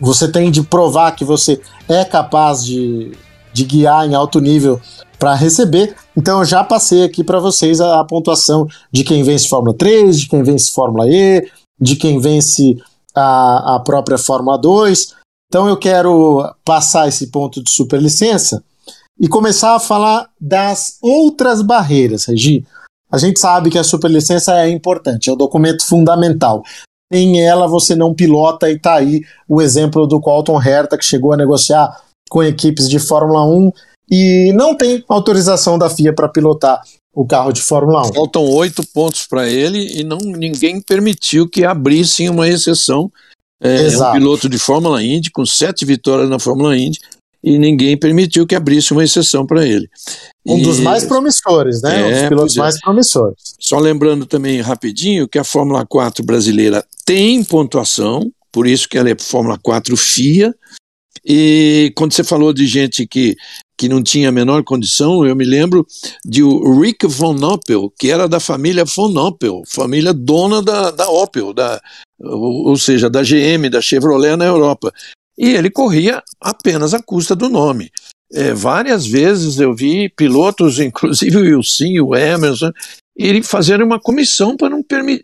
[0.00, 3.12] você tem de provar que você é capaz de,
[3.52, 4.80] de guiar em alto nível
[5.18, 5.94] para receber.
[6.16, 10.20] Então eu já passei aqui para vocês a, a, pontuação de quem vence Fórmula 3,
[10.20, 11.46] de quem vence Fórmula E,
[11.78, 12.76] de quem vence
[13.14, 15.14] a, a própria Fórmula 2.
[15.48, 18.64] Então eu quero passar esse ponto de superlicença
[19.20, 22.64] e começar a falar das outras barreiras, Regi.
[23.14, 26.64] A gente sabe que a superlicença é importante, é o um documento fundamental.
[27.12, 31.32] Em ela você não pilota e tá aí o exemplo do Colton Herta que chegou
[31.32, 31.96] a negociar
[32.28, 33.70] com equipes de Fórmula 1
[34.10, 36.82] e não tem autorização da FIA para pilotar
[37.14, 38.14] o carro de Fórmula 1.
[38.14, 43.08] Faltam oito pontos para ele e não ninguém permitiu que abrissem uma exceção.
[43.62, 46.98] É, é um piloto de Fórmula Indy com sete vitórias na Fórmula Indy
[47.44, 49.86] e ninguém permitiu que abrisse uma exceção para ele.
[50.46, 50.62] Um e...
[50.62, 52.00] dos mais promissores, né?
[52.00, 52.60] É, um dos pilotos é.
[52.60, 53.36] mais promissores.
[53.60, 59.10] Só lembrando também rapidinho que a Fórmula 4 brasileira tem pontuação, por isso que ela
[59.10, 60.54] é Fórmula 4 FIA.
[61.22, 63.36] E quando você falou de gente que,
[63.76, 65.86] que não tinha a menor condição, eu me lembro
[66.24, 71.10] de o Rick Von Opel, que era da família Von Opel, família dona da, da
[71.10, 71.80] Opel, da,
[72.18, 74.90] ou, ou seja, da GM, da Chevrolet na Europa
[75.36, 77.90] e ele corria apenas à custa do nome.
[78.32, 82.70] É, várias vezes eu vi pilotos, inclusive o Wilson, o Emerson,
[83.16, 84.56] irem fazer uma comissão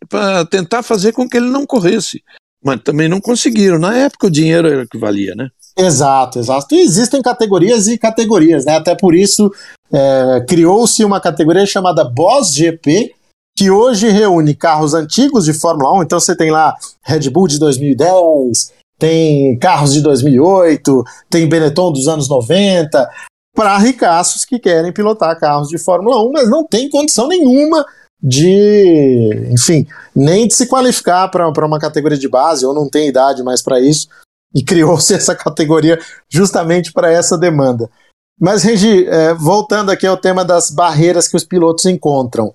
[0.08, 2.22] para tentar fazer com que ele não corresse.
[2.62, 3.78] Mas também não conseguiram.
[3.78, 5.48] Na época o dinheiro era o que valia, né?
[5.76, 6.74] Exato, exato.
[6.74, 8.76] E existem categorias e categorias, né?
[8.76, 9.50] Até por isso
[9.90, 13.14] é, criou-se uma categoria chamada Boss GP,
[13.56, 16.02] que hoje reúne carros antigos de Fórmula 1.
[16.02, 22.06] Então você tem lá Red Bull de 2010, tem carros de 2008, tem Benetton dos
[22.06, 23.10] anos 90,
[23.56, 27.84] para ricaços que querem pilotar carros de Fórmula 1, mas não tem condição nenhuma
[28.22, 33.42] de, enfim, nem de se qualificar para uma categoria de base, ou não tem idade
[33.42, 34.06] mais para isso,
[34.54, 37.90] e criou-se essa categoria justamente para essa demanda.
[38.38, 42.54] Mas, Regi, é, voltando aqui ao tema das barreiras que os pilotos encontram.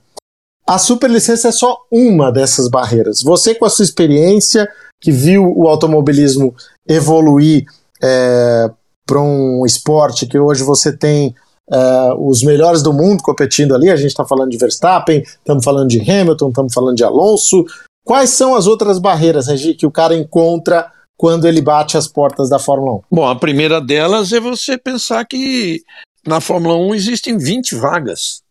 [0.67, 3.21] A superlicença é só uma dessas barreiras.
[3.21, 4.67] Você, com a sua experiência,
[4.99, 6.55] que viu o automobilismo
[6.87, 7.65] evoluir
[8.01, 8.69] é,
[9.05, 11.35] para um esporte que hoje você tem
[11.71, 13.91] é, os melhores do mundo competindo ali.
[13.91, 17.63] A gente está falando de Verstappen, estamos falando de Hamilton, estamos falando de Alonso.
[18.03, 22.49] Quais são as outras barreiras, Regi, que o cara encontra quando ele bate as portas
[22.49, 23.01] da Fórmula 1?
[23.11, 25.81] Bom, a primeira delas é você pensar que
[26.25, 28.44] na Fórmula 1 existem 20 vagas.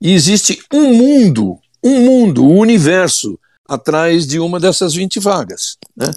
[0.00, 5.76] E existe um mundo, um mundo, um universo atrás de uma dessas 20 vagas.
[5.96, 6.10] Né?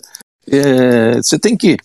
[0.48, 1.78] É, você tem que.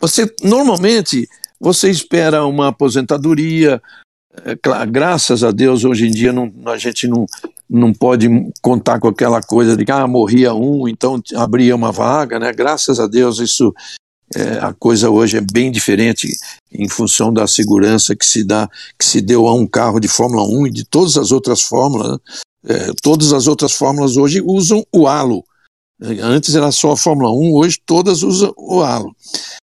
[0.00, 1.28] Você normalmente
[1.60, 3.80] você espera uma aposentadoria.
[4.44, 7.26] É, graças a Deus, hoje em dia não, a gente não,
[7.68, 8.28] não pode
[8.60, 12.52] contar com aquela coisa de que ah, morria um, então abria uma vaga, né?
[12.52, 13.74] Graças a Deus, isso
[14.34, 16.28] é, a coisa hoje é bem diferente
[16.72, 20.42] em função da segurança que se dá, que se deu a um carro de Fórmula
[20.42, 22.12] 1 e de todas as outras fórmulas.
[22.12, 22.18] Né?
[22.68, 25.44] É, todas as outras fórmulas hoje usam o halo.
[26.00, 29.14] Antes era só a Fórmula 1, hoje todas usam o halo.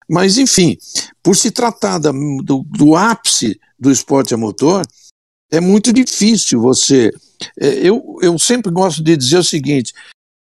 [0.09, 0.77] Mas, enfim,
[1.23, 4.85] por se tratar da, do, do, ápice do esporte a motor,
[5.49, 7.11] é muito difícil você.
[7.57, 9.93] É, eu, eu sempre gosto de dizer o seguinte: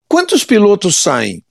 [0.08, 1.44] quantos pilotos saem?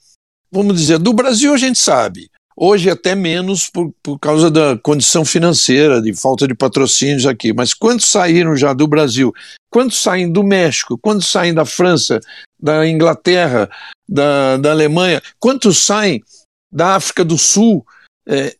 [0.53, 2.31] Vamos dizer, do Brasil a gente sabe.
[2.57, 7.53] Hoje até menos por, por causa da condição financeira, de falta de patrocínios aqui.
[7.53, 9.33] Mas quantos saíram já do Brasil?
[9.71, 10.99] Quantos saem do México?
[10.99, 12.21] Quantos saem da França,
[12.61, 13.71] da Inglaterra,
[14.09, 15.23] da, da Alemanha?
[15.39, 16.23] Quantos saem
[16.71, 17.85] da África do Sul,
[18.29, 18.55] é,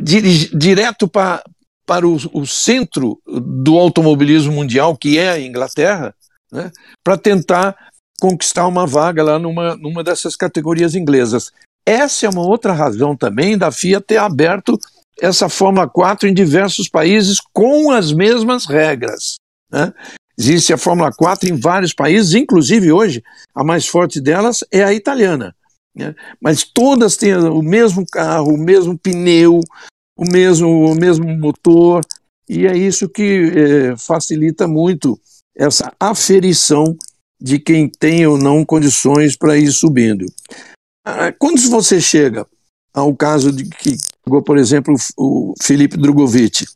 [0.00, 1.42] direto pra,
[1.86, 6.14] para o, o, centro do automobilismo mundial, que é a Inglaterra,
[6.50, 6.70] né,
[7.04, 7.76] para tentar
[8.20, 11.50] conquistar uma vaga lá numa, numa dessas categorias inglesas.
[11.84, 14.78] Essa é uma outra razão também da FIA ter aberto
[15.20, 19.36] essa Fórmula 4 em diversos países com as mesmas regras.
[19.72, 19.92] Né?
[20.38, 23.22] Existe a Fórmula 4 em vários países, inclusive hoje
[23.54, 25.54] a mais forte delas é a italiana.
[25.94, 26.14] Né?
[26.40, 29.60] Mas todas têm o mesmo carro, o mesmo pneu,
[30.16, 32.02] o mesmo, o mesmo motor,
[32.48, 35.18] e é isso que é, facilita muito
[35.56, 36.96] essa aferição
[37.40, 40.26] de quem tem ou não condições para ir subindo.
[41.04, 42.46] Ah, quando você chega
[42.92, 43.96] ao caso de que
[44.44, 46.66] por exemplo, o Felipe Drogovic,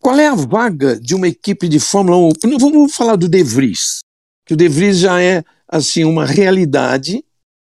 [0.00, 2.58] qual é a vaga de uma equipe de Fórmula 1?
[2.58, 4.00] Vamos falar do De Vries,
[4.44, 7.24] que o De Vries já é assim uma realidade,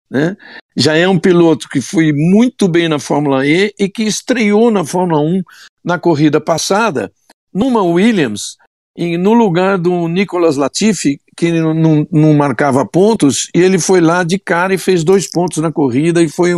[0.10, 0.38] né?
[0.78, 4.86] Já é um piloto que foi muito bem na Fórmula E e que estreou na
[4.86, 5.42] Fórmula 1
[5.84, 7.12] na corrida passada,
[7.54, 8.56] numa Williams,
[8.96, 14.24] e no lugar do Nicolas Latifi, que não, não, marcava pontos, e ele foi lá
[14.24, 16.52] de cara e fez dois pontos na corrida e foi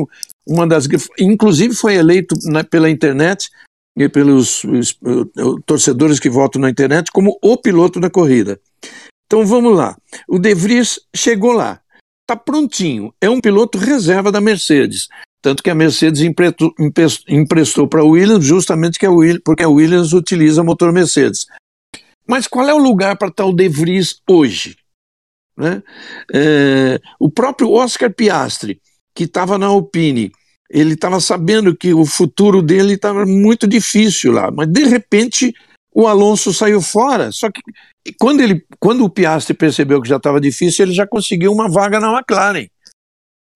[0.47, 0.87] uma das.
[1.19, 3.49] Inclusive foi eleito né, pela internet
[3.95, 8.59] e pelos os, os, torcedores que votam na internet como o piloto da corrida.
[9.25, 9.95] Então vamos lá.
[10.27, 11.79] O De Vries chegou lá,
[12.21, 13.13] está prontinho.
[13.21, 15.07] É um piloto reserva da Mercedes.
[15.41, 16.73] Tanto que a Mercedes emprestou,
[17.27, 21.45] emprestou para a Williams justamente que a Williams, porque a Williams utiliza motor Mercedes.
[22.27, 24.77] Mas qual é o lugar para o De Vries hoje?
[25.57, 25.83] Né?
[26.33, 28.81] É, o próprio Oscar Piastri,
[29.15, 30.31] que estava na Alpine,
[30.69, 35.53] ele estava sabendo que o futuro dele estava muito difícil lá, mas de repente
[35.93, 37.31] o Alonso saiu fora.
[37.31, 37.61] Só que
[38.19, 41.99] quando, ele, quando o Piastri percebeu que já estava difícil, ele já conseguiu uma vaga
[41.99, 42.67] na McLaren.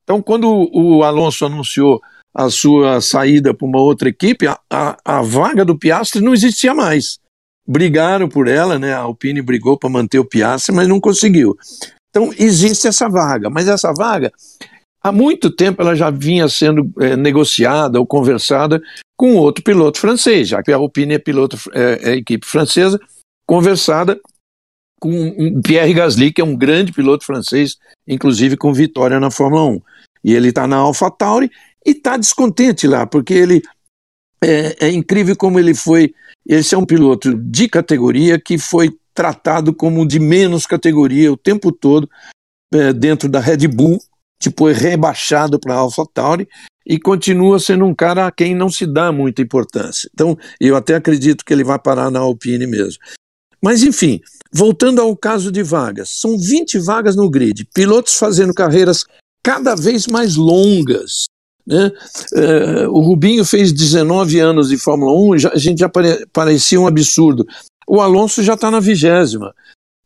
[0.03, 1.99] Então, quando o Alonso anunciou
[2.33, 6.73] a sua saída para uma outra equipe, a, a, a, vaga do Piastri não existia
[6.73, 7.17] mais.
[7.67, 8.93] Brigaram por ela, né?
[8.93, 11.57] A Alpine brigou para manter o Piastri, mas não conseguiu.
[12.09, 14.31] Então, existe essa vaga, mas essa vaga,
[15.03, 18.81] há muito tempo, ela já vinha sendo é, negociada ou conversada
[19.17, 22.99] com outro piloto francês, já que a Alpine é piloto, é, é equipe francesa,
[23.45, 24.19] conversada
[24.99, 27.77] com Pierre Gasly, que é um grande piloto francês,
[28.07, 29.81] inclusive com vitória na Fórmula 1.
[30.23, 31.51] E ele está na AlphaTauri
[31.85, 33.61] e está descontente lá, porque ele
[34.43, 36.13] é, é, incrível como ele foi.
[36.47, 41.71] Esse é um piloto de categoria que foi tratado como de menos categoria o tempo
[41.71, 42.09] todo
[42.73, 43.99] é, dentro da Red Bull,
[44.41, 46.47] depois rebaixado para a AlphaTauri
[46.85, 50.09] e continua sendo um cara a quem não se dá muita importância.
[50.13, 52.99] Então, eu até acredito que ele vai parar na Alpine mesmo.
[53.61, 54.21] Mas, enfim,
[54.53, 59.05] voltando ao caso de vagas, são 20 vagas no grid, pilotos fazendo carreiras
[59.43, 61.25] cada vez mais longas.
[61.67, 61.91] Né?
[62.31, 66.79] Uh, o Rubinho fez 19 anos de Fórmula 1, já, a gente já pare, parecia
[66.79, 67.45] um absurdo.
[67.85, 69.53] O Alonso já está na vigésima.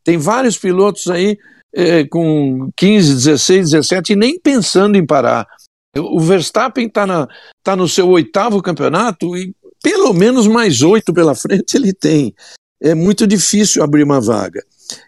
[0.04, 1.38] Tem vários pilotos aí
[1.74, 5.48] é, com 15, 16, 17 e nem pensando em parar.
[5.96, 7.28] O Verstappen está
[7.64, 12.34] tá no seu oitavo campeonato e pelo menos mais oito pela frente ele tem.
[12.82, 14.64] É muito difícil abrir uma vaga.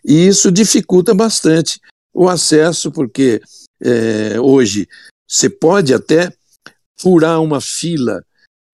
[0.06, 1.80] E isso dificulta bastante
[2.14, 3.42] o acesso, porque
[3.82, 4.88] é, hoje
[5.28, 6.32] você pode até
[7.00, 8.24] furar uma fila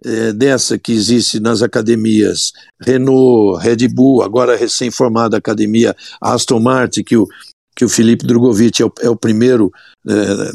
[0.03, 2.51] é, dessa que existe nas academias.
[2.81, 7.27] Renault, Red Bull, agora recém-formada academia Aston Martin, que o,
[7.75, 9.71] que o Felipe Drogovic é o, é o primeiro
[10.07, 10.51] é,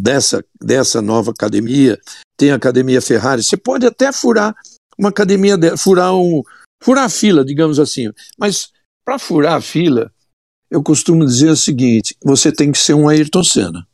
[0.00, 1.98] dessa, dessa nova academia,
[2.36, 4.54] tem a academia Ferrari, você pode até furar
[4.98, 6.42] uma academia, de, furar, um,
[6.82, 8.70] furar a fila, digamos assim, mas
[9.04, 10.12] para furar a fila,
[10.70, 13.86] eu costumo dizer o seguinte, você tem que ser um Ayrton Senna.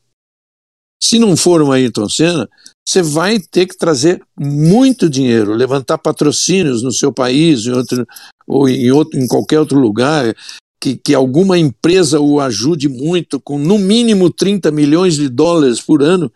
[1.05, 2.49] Se não for uma Ayrton Senna,
[2.83, 8.07] você vai ter que trazer muito dinheiro, levantar patrocínios no seu país em outro,
[8.47, 10.35] ou em, outro, em qualquer outro lugar,
[10.81, 16.03] que, que alguma empresa o ajude muito, com no mínimo 30 milhões de dólares por
[16.03, 16.33] ano,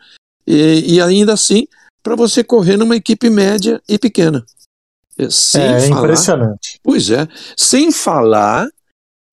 [0.47, 1.67] e, e ainda assim,
[2.03, 4.45] para você correr numa equipe média e pequena.
[5.17, 6.79] É, sem é falar, impressionante.
[6.83, 8.69] Pois é, sem falar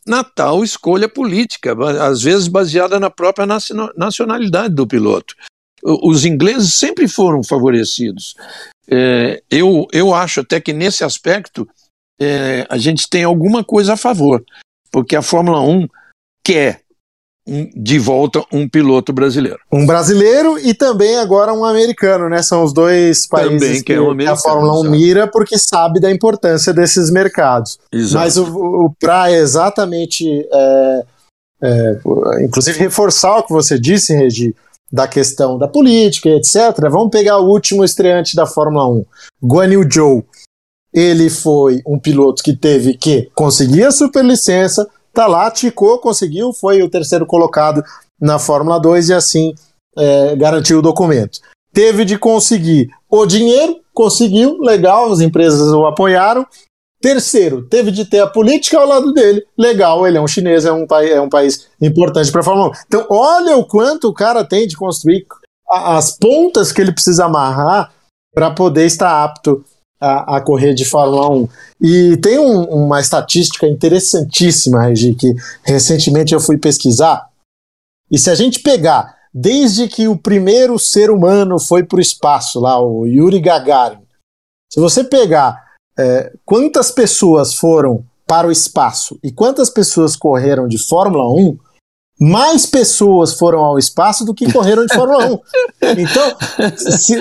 [0.08, 3.48] na tal escolha política, às vezes baseada na própria
[3.98, 5.36] nacionalidade do piloto.
[5.84, 8.36] Os ingleses sempre foram favorecidos.
[8.88, 11.68] É, eu, eu acho até que nesse aspecto
[12.20, 14.44] é, a gente tem alguma coisa a favor,
[14.92, 15.88] porque a Fórmula 1
[16.44, 16.85] quer
[17.48, 19.60] um, de volta um piloto brasileiro.
[19.72, 22.42] Um brasileiro e também agora um americano, né?
[22.42, 26.00] São os dois países que, que, é um que a Fórmula 1 mira porque sabe
[26.00, 27.78] da importância desses mercados.
[27.92, 28.16] Exato.
[28.16, 31.04] Mas o, o para exatamente, é,
[31.62, 32.00] é,
[32.44, 34.56] inclusive reforçar o que você disse, Regi,
[34.92, 36.56] da questão da política, etc.
[36.90, 39.06] Vamos pegar o último estreante da Fórmula 1,
[39.44, 40.26] Guan Yu Zhou.
[40.94, 46.84] Ele foi um piloto que teve que conseguir a superlicença, tá lá, ticou, conseguiu, foi
[46.84, 47.84] o terceiro colocado
[48.20, 49.54] na Fórmula 2 e assim
[49.98, 51.40] é, garantiu o documento.
[51.74, 56.46] Teve de conseguir o dinheiro, conseguiu, legal, as empresas o apoiaram.
[57.02, 60.72] Terceiro, teve de ter a política ao lado dele, legal, ele é um chinês, é
[60.72, 62.72] um, é um país importante para a Fórmula 1.
[62.88, 65.26] Então, olha o quanto o cara tem de construir
[65.70, 67.92] as pontas que ele precisa amarrar
[68.34, 69.64] para poder estar apto
[70.00, 71.50] a, a, correr de Fórmula 1.
[71.82, 75.34] E tem um, uma estatística interessantíssima, Regi, que
[75.64, 77.28] recentemente eu fui pesquisar.
[78.12, 82.60] E se a gente pegar desde que o primeiro ser humano foi para o espaço,
[82.60, 84.00] lá, o Yuri Gagarin,
[84.72, 85.64] se você pegar
[85.98, 91.58] é, quantas pessoas foram para o espaço e quantas pessoas correram de Fórmula 1,
[92.20, 95.40] mais pessoas foram ao espaço do que correram de Fórmula 1.
[95.98, 96.38] Então,
[96.78, 97.16] se,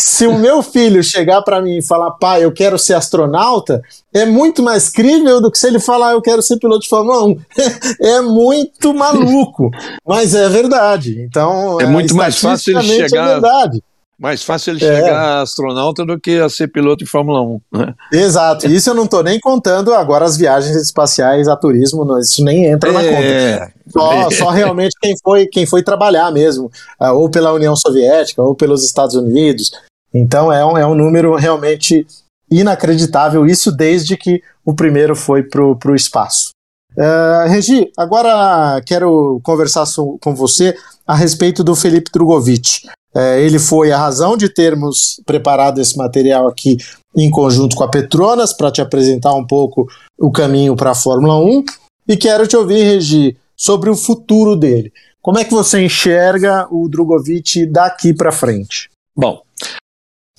[0.00, 3.82] se o meu filho chegar para mim e falar, pai, eu quero ser astronauta,
[4.12, 7.24] é muito mais crível do que se ele falar, eu quero ser piloto de Fórmula
[7.24, 7.36] 1.
[8.00, 9.70] é muito maluco,
[10.06, 11.20] mas é verdade.
[11.20, 13.28] Então, é muito mais fácil ele é chegar.
[13.28, 13.82] É verdade.
[14.18, 14.96] Mais fácil ele é.
[14.96, 17.60] chegar astronauta do que a ser piloto de Fórmula 1.
[17.72, 17.94] Né?
[18.12, 18.66] Exato.
[18.66, 22.90] Isso eu não estou nem contando agora as viagens espaciais a turismo, isso nem entra
[22.90, 22.92] é.
[22.92, 23.72] na conta.
[23.90, 28.54] Só, só realmente quem foi, quem foi trabalhar mesmo, ah, ou pela União Soviética, ou
[28.54, 29.70] pelos Estados Unidos.
[30.12, 32.06] Então é um, é um número realmente
[32.50, 36.50] inacreditável, isso desde que o primeiro foi para o espaço.
[36.96, 39.84] Uh, Regi, agora quero conversar
[40.20, 42.88] com você a respeito do Felipe Drogovic.
[43.14, 46.76] É, ele foi a razão de termos preparado esse material aqui
[47.16, 51.36] em conjunto com a Petronas para te apresentar um pouco o caminho para a Fórmula
[51.38, 51.64] 1.
[52.08, 54.92] E quero te ouvir, Regi, sobre o futuro dele.
[55.20, 58.88] Como é que você enxerga o Drogovic daqui para frente?
[59.14, 59.42] Bom,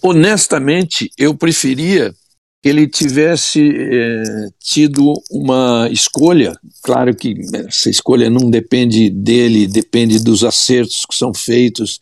[0.01, 2.13] honestamente, eu preferia
[2.61, 4.23] que ele tivesse é,
[4.59, 6.55] tido uma escolha.
[6.83, 11.99] Claro que essa escolha não depende dele, depende dos acertos que são feitos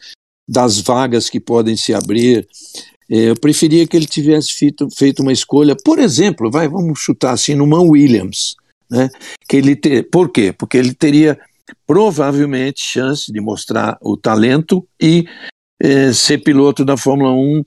[0.48, 2.46] das vagas que podem se abrir.
[3.10, 7.32] É, eu preferia que ele tivesse feito, feito uma escolha, por exemplo, vai, vamos chutar
[7.32, 8.56] assim, no Man Williams,
[8.90, 9.10] né?
[9.48, 10.52] Que ele ter, por quê?
[10.52, 11.40] Porque ele teria
[11.88, 15.26] provavelmente chance de mostrar o talento e
[15.82, 17.64] é, ser piloto da Fórmula 1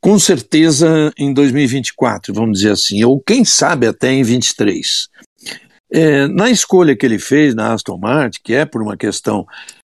[0.00, 5.08] com certeza em 2024, vamos dizer assim, ou quem sabe até em 23.
[5.90, 9.46] É, na escolha que ele fez na Aston Martin, que é por uma questão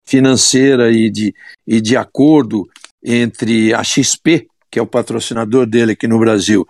[0.06, 1.34] financeira e de,
[1.66, 2.66] e de acordo
[3.04, 6.66] entre a XP, que é o patrocinador dele aqui no Brasil,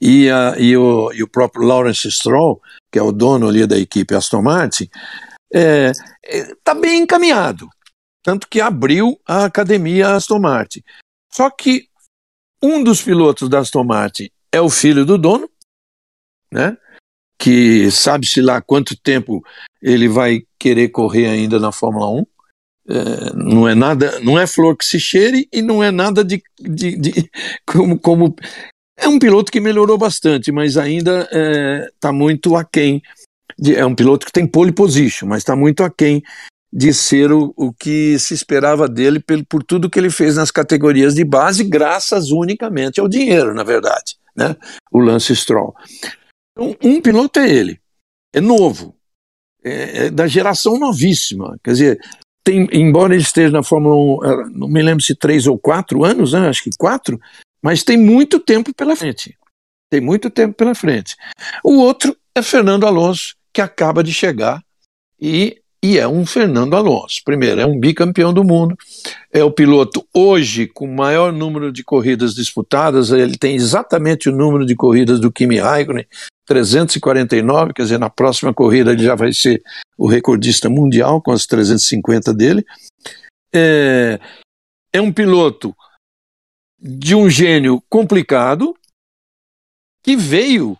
[0.00, 2.60] e, a, e, o, e o próprio Lawrence Stroll,
[2.90, 4.88] que é o dono ali da equipe Aston Martin,
[5.52, 5.92] está é,
[6.24, 7.68] é, tá bem encaminhado.
[8.22, 10.82] Tanto que abriu a academia Aston Martin.
[11.32, 11.87] Só que
[12.62, 15.48] um dos pilotos da Aston Martin é o filho do dono,
[16.52, 16.76] né?
[17.38, 19.44] que sabe-se lá quanto tempo
[19.80, 22.26] ele vai querer correr ainda na Fórmula 1.
[22.90, 26.42] É, não é nada, não é flor que se cheire e não é nada de,
[26.58, 27.30] de, de
[27.64, 28.34] como, como
[28.96, 33.00] é um piloto que melhorou bastante, mas ainda está é, tá muito aquém.
[33.56, 36.22] De, é um piloto que tem pole position, mas está muito aquém
[36.72, 40.50] de ser o, o que se esperava dele por, por tudo que ele fez nas
[40.50, 44.54] categorias de base, graças unicamente ao dinheiro, na verdade, né?
[44.92, 45.74] O Lance Stroll.
[46.52, 47.80] Então, um piloto é ele,
[48.32, 48.94] é novo,
[49.64, 52.00] é, é da geração novíssima, quer dizer,
[52.44, 56.02] tem, embora ele esteja na Fórmula 1, eh, não me lembro se três ou quatro
[56.04, 56.48] anos, né?
[56.48, 57.20] acho que quatro,
[57.62, 59.36] mas tem muito tempo pela frente.
[59.90, 61.14] Tem muito tempo pela frente.
[61.64, 64.62] O outro é Fernando Alonso, que acaba de chegar
[65.20, 67.22] e e é um Fernando Alonso.
[67.24, 68.76] Primeiro, é um bicampeão do mundo,
[69.32, 74.32] é o piloto hoje com o maior número de corridas disputadas, ele tem exatamente o
[74.32, 76.06] número de corridas do Kimi Raikkonen,
[76.46, 79.62] 349, quer dizer, na próxima corrida ele já vai ser
[79.96, 82.64] o recordista mundial com as 350 dele.
[83.54, 84.18] É,
[84.92, 85.74] é um piloto
[86.80, 88.74] de um gênio complicado
[90.02, 90.78] que veio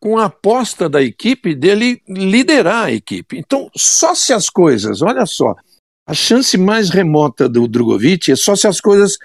[0.00, 3.38] com a aposta da equipe dele liderar a equipe.
[3.38, 5.54] Então, só se as coisas, olha só,
[6.06, 9.18] a chance mais remota do Drogovic é só se as coisas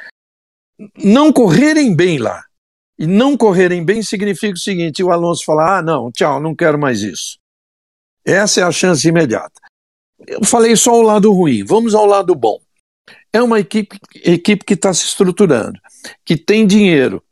[0.97, 2.43] não correrem bem lá.
[2.97, 6.77] E não correrem bem significa o seguinte: o Alonso falar, ah, não, tchau, não quero
[6.77, 7.37] mais isso.
[8.23, 9.59] Essa é a chance imediata.
[10.27, 12.59] Eu falei só o lado ruim, vamos ao lado bom.
[13.33, 15.79] É uma equipe, equipe que está se estruturando,
[16.23, 17.23] que tem dinheiro,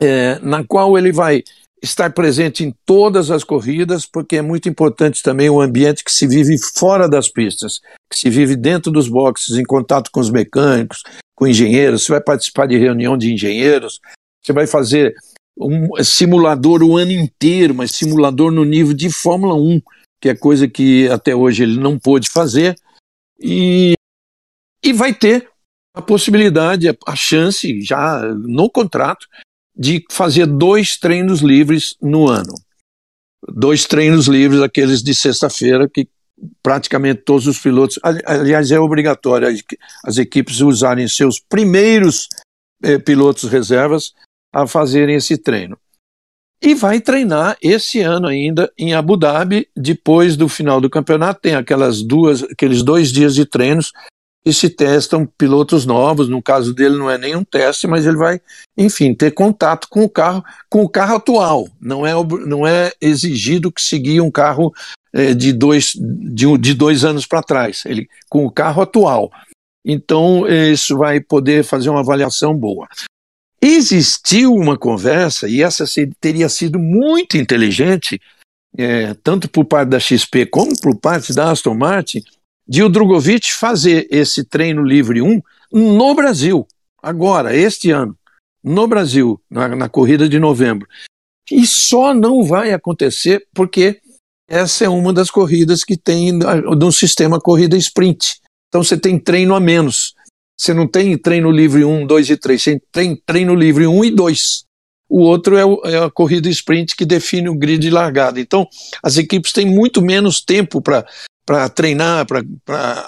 [0.00, 1.42] é, na qual ele vai
[1.82, 6.26] estar presente em todas as corridas, porque é muito importante também o ambiente que se
[6.28, 11.02] vive fora das pistas, que se vive dentro dos boxes, em contato com os mecânicos,
[11.34, 12.04] com engenheiros.
[12.04, 14.00] Você vai participar de reunião de engenheiros,
[14.40, 15.14] você vai fazer
[15.58, 19.80] um simulador o ano inteiro, mas simulador no nível de Fórmula 1,
[20.20, 22.76] que é coisa que até hoje ele não pôde fazer,
[23.40, 23.94] e,
[24.84, 25.48] e vai ter
[25.94, 29.26] a possibilidade, a chance, já no contrato,
[29.76, 32.54] de fazer dois treinos livres no ano.
[33.48, 36.08] Dois treinos livres, aqueles de sexta-feira, que
[36.62, 37.98] praticamente todos os pilotos.
[38.02, 39.48] Aliás, é obrigatório
[40.04, 42.28] as equipes usarem seus primeiros
[42.82, 44.12] eh, pilotos reservas
[44.52, 45.78] a fazerem esse treino.
[46.60, 51.56] E vai treinar esse ano ainda em Abu Dhabi, depois do final do campeonato, tem
[51.56, 53.92] aquelas duas, aqueles dois dias de treinos
[54.44, 56.28] e se testam pilotos novos.
[56.28, 58.40] No caso dele, não é nenhum teste, mas ele vai,
[58.76, 61.68] enfim, ter contato com o carro, com o carro atual.
[61.80, 62.12] Não é,
[62.46, 64.72] não é exigido que seguir um carro
[65.12, 69.30] é, de, dois, de, de dois anos para trás, ele com o carro atual.
[69.84, 72.88] Então, isso vai poder fazer uma avaliação boa.
[73.60, 75.84] Existiu uma conversa, e essa
[76.20, 78.20] teria sido muito inteligente,
[78.76, 82.22] é, tanto por parte da XP como por parte da Aston Martin,
[82.72, 86.66] de o Drogovic fazer esse treino livre 1 no Brasil,
[87.02, 88.16] agora, este ano,
[88.64, 90.88] no Brasil, na, na corrida de novembro.
[91.50, 94.00] E só não vai acontecer porque
[94.48, 98.40] essa é uma das corridas que tem no sistema corrida sprint.
[98.68, 100.14] Então você tem treino a menos.
[100.58, 104.10] Você não tem treino livre 1, 2 e 3, você tem treino livre 1 e
[104.12, 104.64] 2.
[105.10, 108.40] O outro é, o, é a corrida sprint que define o grid de largada.
[108.40, 108.66] Então,
[109.02, 111.06] as equipes têm muito menos tempo para
[111.44, 112.42] para treinar, para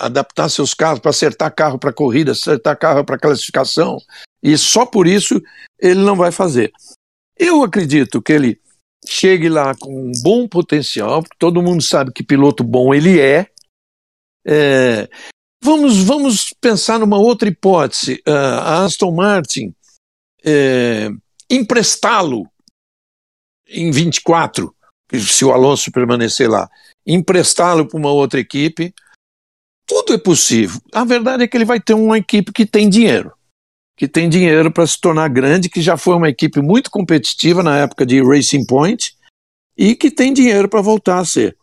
[0.00, 3.98] adaptar seus carros, para acertar carro para corrida, acertar carro para classificação,
[4.42, 5.40] e só por isso
[5.78, 6.72] ele não vai fazer.
[7.36, 8.60] Eu acredito que ele
[9.06, 13.46] chegue lá com um bom potencial, porque todo mundo sabe que piloto bom ele é.
[14.46, 15.08] é
[15.62, 18.22] vamos, vamos pensar numa outra hipótese.
[18.26, 19.74] Uh, a Aston Martin
[20.44, 21.08] é,
[21.50, 22.46] emprestá-lo
[23.66, 24.74] em 24,
[25.12, 26.68] se o Alonso permanecer lá
[27.06, 28.94] emprestá-lo para uma outra equipe.
[29.86, 30.80] Tudo é possível.
[30.92, 33.32] A verdade é que ele vai ter uma equipe que tem dinheiro,
[33.96, 37.78] que tem dinheiro para se tornar grande, que já foi uma equipe muito competitiva na
[37.78, 39.14] época de Racing Point
[39.76, 41.56] e que tem dinheiro para voltar a ser.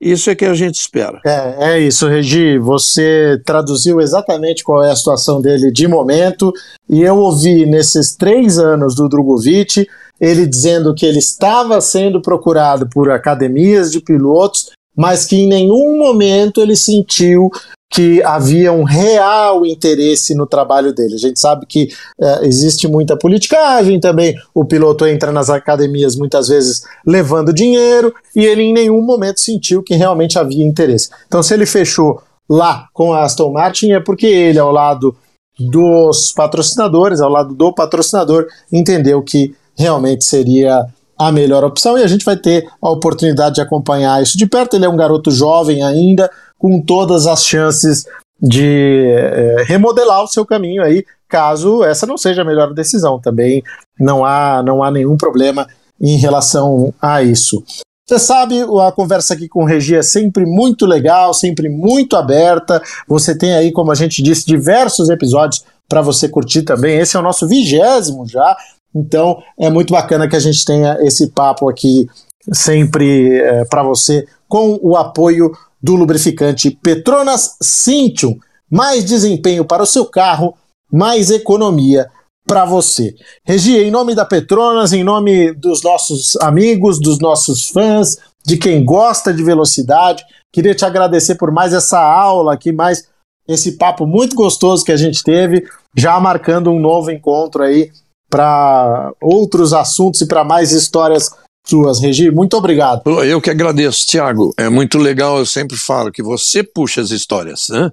[0.00, 1.20] Isso é que a gente espera.
[1.24, 2.58] É, é isso, Regi.
[2.58, 6.52] Você traduziu exatamente qual é a situação dele de momento.
[6.88, 9.86] E eu ouvi nesses três anos do Drogovic
[10.20, 15.98] ele dizendo que ele estava sendo procurado por academias de pilotos mas que em nenhum
[15.98, 17.50] momento ele sentiu
[17.92, 21.14] que havia um real interesse no trabalho dele.
[21.14, 21.88] A gente sabe que
[22.20, 28.44] é, existe muita politicagem também, o piloto entra nas academias muitas vezes levando dinheiro e
[28.44, 31.10] ele em nenhum momento sentiu que realmente havia interesse.
[31.26, 35.16] Então, se ele fechou lá com a Aston Martin, é porque ele, ao lado
[35.58, 40.86] dos patrocinadores, ao lado do patrocinador, entendeu que realmente seria
[41.18, 44.76] a melhor opção e a gente vai ter a oportunidade de acompanhar isso de perto.
[44.76, 48.06] Ele é um garoto jovem ainda, com todas as chances
[48.40, 53.18] de é, remodelar o seu caminho aí, caso essa não seja a melhor decisão.
[53.18, 53.62] Também
[53.98, 55.66] não há, não há nenhum problema
[56.00, 57.64] em relação a isso.
[58.08, 62.80] Você sabe, a conversa aqui com o Regi é sempre muito legal, sempre muito aberta.
[63.08, 66.98] Você tem aí, como a gente disse, diversos episódios para você curtir também.
[66.98, 68.56] Esse é o nosso vigésimo já.
[68.96, 72.06] Então é muito bacana que a gente tenha esse papo aqui
[72.52, 78.38] sempre é, para você com o apoio do lubrificante Petronas Cintium.
[78.70, 80.54] Mais desempenho para o seu carro,
[80.90, 82.08] mais economia
[82.46, 83.14] para você.
[83.44, 88.84] Regi, em nome da Petronas, em nome dos nossos amigos, dos nossos fãs, de quem
[88.84, 90.24] gosta de velocidade,
[90.56, 93.06] Queria te agradecer por mais essa aula aqui, mais
[93.46, 97.90] esse papo muito gostoso que a gente teve, já marcando um novo encontro aí
[98.28, 101.30] para outros assuntos e para mais histórias
[101.66, 102.30] suas, Regi.
[102.30, 103.02] Muito obrigado.
[103.24, 104.52] Eu que agradeço, Tiago.
[104.56, 107.90] É muito legal, eu sempre falo que você puxa as histórias, né?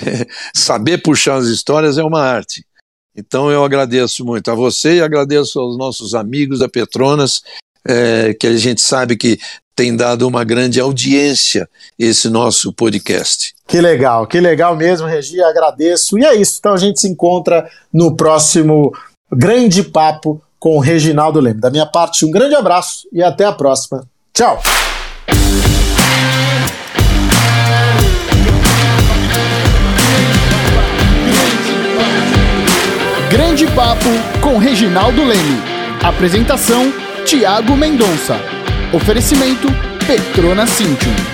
[0.54, 2.64] Saber puxar as histórias é uma arte.
[3.14, 7.42] Então eu agradeço muito a você e agradeço aos nossos amigos da Petronas,
[7.86, 9.38] é, que a gente sabe que
[9.74, 11.68] tem dado uma grande audiência
[11.98, 13.54] esse nosso podcast.
[13.66, 16.18] Que legal, que legal mesmo, Regi, agradeço.
[16.18, 18.92] E é isso, então a gente se encontra no próximo
[19.32, 21.60] grande papo com o Reginaldo Leme.
[21.60, 24.04] Da minha parte, um grande abraço e até a próxima.
[24.32, 24.60] Tchau!
[33.30, 34.08] Grande Papo
[34.40, 35.62] com Reginaldo Leme.
[36.02, 36.92] Apresentação:
[37.24, 38.36] Tiago Mendonça.
[38.92, 39.68] Oferecimento:
[40.06, 41.29] Petrona Cintium.